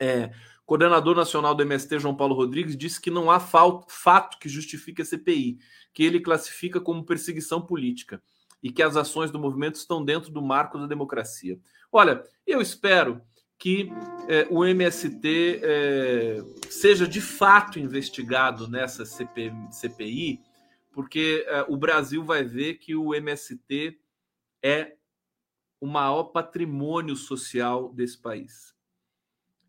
[0.00, 0.30] É,
[0.64, 5.04] coordenador nacional do MST, João Paulo Rodrigues, disse que não há fato que justifique a
[5.04, 5.58] CPI,
[5.92, 8.22] que ele classifica como perseguição política
[8.62, 11.58] e que as ações do movimento estão dentro do marco da democracia.
[11.92, 13.20] Olha, eu espero
[13.58, 13.90] que
[14.26, 16.38] é, o MST é,
[16.70, 20.40] seja de fato investigado nessa CP, CPI,
[20.92, 23.98] porque é, o Brasil vai ver que o MST
[24.62, 24.94] é
[25.80, 28.78] o maior patrimônio social desse país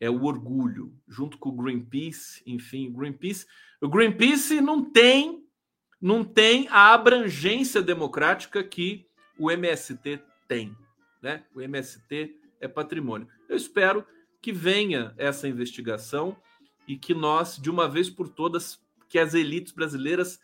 [0.01, 3.45] é o orgulho, junto com o Greenpeace, enfim, o Greenpeace,
[3.79, 5.45] o Greenpeace não tem
[6.01, 9.05] não tem a abrangência democrática que
[9.37, 10.75] o MST tem,
[11.21, 11.43] né?
[11.53, 13.27] O MST é patrimônio.
[13.47, 14.03] Eu espero
[14.41, 16.35] que venha essa investigação
[16.87, 20.39] e que nós, de uma vez por todas, que as elites brasileiras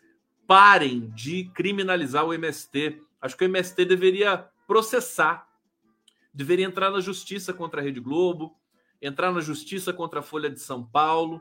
[0.46, 3.02] parem de criminalizar o MST.
[3.20, 5.48] Acho que o MST deveria processar,
[6.32, 8.56] deveria entrar na justiça contra a Rede Globo,
[9.00, 11.40] entrar na justiça contra a Folha de São Paulo,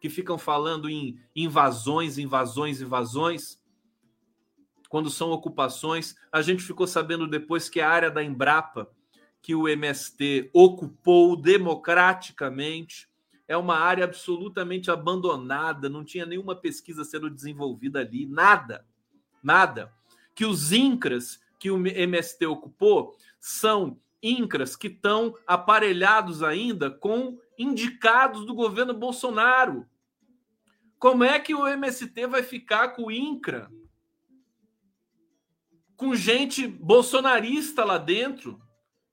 [0.00, 3.62] que ficam falando em invasões, invasões, invasões.
[4.88, 8.90] Quando são ocupações, a gente ficou sabendo depois que a área da Embrapa,
[9.40, 13.08] que o MST ocupou democraticamente,
[13.48, 18.86] é uma área absolutamente abandonada, não tinha nenhuma pesquisa sendo desenvolvida ali, nada,
[19.42, 19.92] nada.
[20.34, 28.46] Que os INCRAS que o MST ocupou são INCRAS que estão aparelhados ainda com indicados
[28.46, 29.86] do governo Bolsonaro.
[30.98, 33.70] Como é que o MST vai ficar com o INCRA?
[35.96, 38.60] Com gente bolsonarista lá dentro?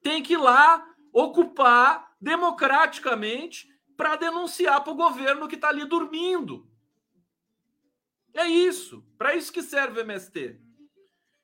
[0.02, 6.70] Tem que ir lá ocupar democraticamente para denunciar para o governo que está ali dormindo.
[8.34, 9.04] É isso.
[9.18, 10.60] Para isso que serve o MST.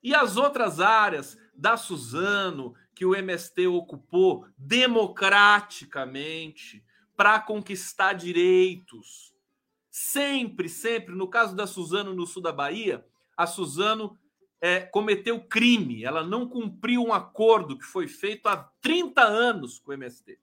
[0.02, 6.84] E as outras áreas da Suzano, que o MST ocupou democraticamente
[7.16, 9.36] para conquistar direitos.
[9.92, 13.06] Sempre, sempre, no caso da Suzano no sul da Bahia,
[13.38, 14.18] a Suzano
[14.60, 19.92] é, cometeu crime, ela não cumpriu um acordo que foi feito há 30 anos com
[19.92, 20.40] o MST.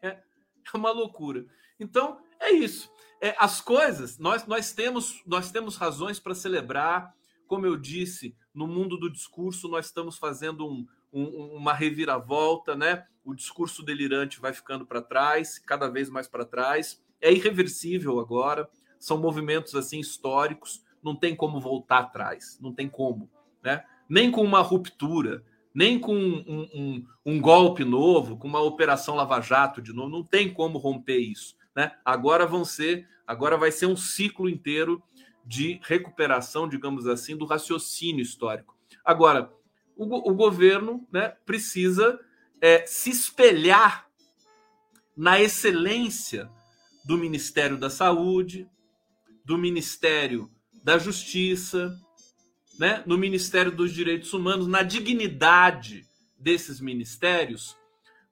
[0.00, 1.44] É, é uma loucura.
[1.78, 2.90] Então, é isso.
[3.20, 7.14] É, as coisas, nós, nós, temos, nós temos razões para celebrar
[7.46, 13.04] como eu disse, no mundo do discurso, nós estamos fazendo um, um, uma reviravolta, né?
[13.24, 17.02] O discurso delirante vai ficando para trás, cada vez mais para trás.
[17.20, 18.68] É irreversível agora.
[18.98, 23.28] São movimentos assim históricos, não tem como voltar atrás, não tem como,
[23.62, 23.84] né?
[24.08, 25.44] Nem com uma ruptura,
[25.74, 30.22] nem com um, um, um, golpe novo, com uma operação Lava Jato de novo, não
[30.22, 31.92] tem como romper isso, né?
[32.04, 35.02] Agora vão ser, agora vai ser um ciclo inteiro
[35.44, 38.76] de recuperação, digamos assim, do raciocínio histórico.
[39.04, 39.52] Agora,
[39.96, 42.18] o, o governo né, precisa
[42.60, 44.08] é, se espelhar
[45.16, 46.50] na excelência
[47.04, 48.68] do Ministério da Saúde,
[49.44, 50.50] do Ministério
[50.82, 51.94] da Justiça,
[52.78, 56.06] né, no Ministério dos Direitos Humanos, na dignidade
[56.38, 57.76] desses ministérios,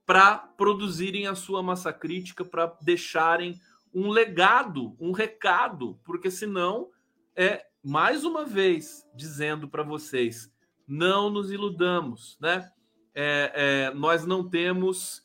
[0.04, 3.60] para produzirem a sua massa crítica, para deixarem
[3.94, 6.88] um legado, um recado, porque senão
[7.36, 10.50] é mais uma vez dizendo para vocês:
[10.86, 12.70] não nos iludamos, né?
[13.14, 13.52] É,
[13.90, 15.22] é, nós não temos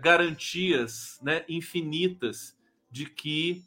[0.00, 2.56] garantias né, infinitas
[2.88, 3.64] de que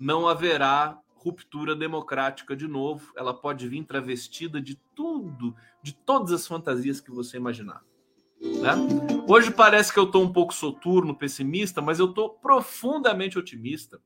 [0.00, 3.12] não haverá ruptura democrática de novo.
[3.14, 7.82] Ela pode vir travestida de tudo, de todas as fantasias que você imaginar.
[8.40, 8.72] Né?
[9.28, 14.00] Hoje parece que eu estou um pouco soturno, pessimista, mas eu estou profundamente otimista.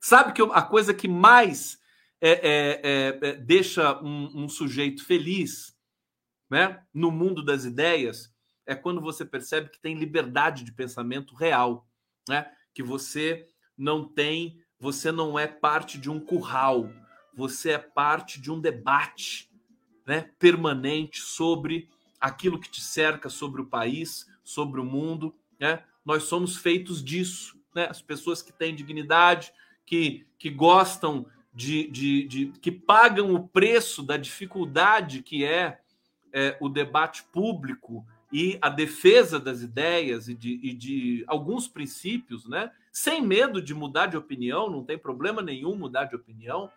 [0.00, 1.80] Sabe que eu, a coisa que mais
[2.20, 5.76] é, é, deixa um, um, sujeito feliz
[6.50, 8.34] né, no mundo das ideias
[8.66, 11.88] é quando você percebe que tem liberdade de pensamento real,
[12.28, 12.50] né?
[12.74, 13.48] que você
[13.78, 16.90] não tem, você não é parte de um curral,
[17.34, 19.48] você é parte de um debate
[20.04, 21.88] né, permanente sobre
[22.20, 25.34] aquilo que te cerca, sobre o país, sobre o mundo.
[25.60, 25.82] Né?
[26.04, 27.56] Nós somos feitos disso.
[27.74, 27.86] Né?
[27.88, 29.52] As pessoas que têm dignidade,
[29.84, 31.26] que, que gostam
[31.56, 35.80] de, de, de, que pagam o preço da dificuldade que é,
[36.30, 42.46] é, o debate público e a defesa das ideias e de, e de alguns princípios,
[42.46, 42.70] né?
[42.92, 46.70] sem medo de mudar de opinião, não tem problema nenhum mudar de opinião,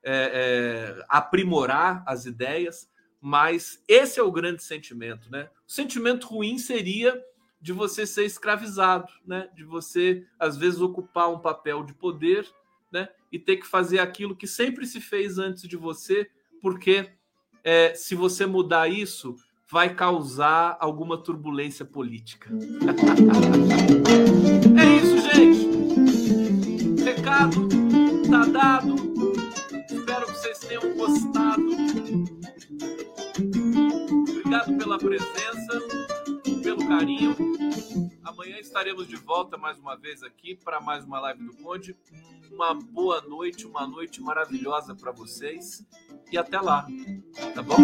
[0.00, 2.88] é, é, aprimorar as ideias,
[3.20, 5.28] mas esse é o grande sentimento.
[5.28, 5.50] Né?
[5.66, 7.20] O sentimento ruim seria
[7.60, 9.48] de você ser escravizado, né?
[9.56, 12.48] de você, às vezes, ocupar um papel de poder
[12.90, 13.08] né?
[13.30, 16.28] E ter que fazer aquilo que sempre se fez antes de você,
[16.60, 17.10] porque
[17.62, 19.36] é, se você mudar isso,
[19.70, 22.50] vai causar alguma turbulência política.
[24.76, 27.02] é isso, gente.
[27.02, 27.68] Recado
[28.30, 28.94] tá dado.
[29.90, 31.70] Espero que vocês tenham gostado.
[34.30, 35.80] Obrigado pela presença,
[36.62, 37.36] pelo carinho.
[38.24, 41.96] Amanhã estaremos de volta mais uma vez aqui para mais uma live do Conde.
[42.50, 45.86] Uma boa noite, uma noite maravilhosa para vocês
[46.32, 46.86] e até lá,
[47.54, 47.76] tá bom?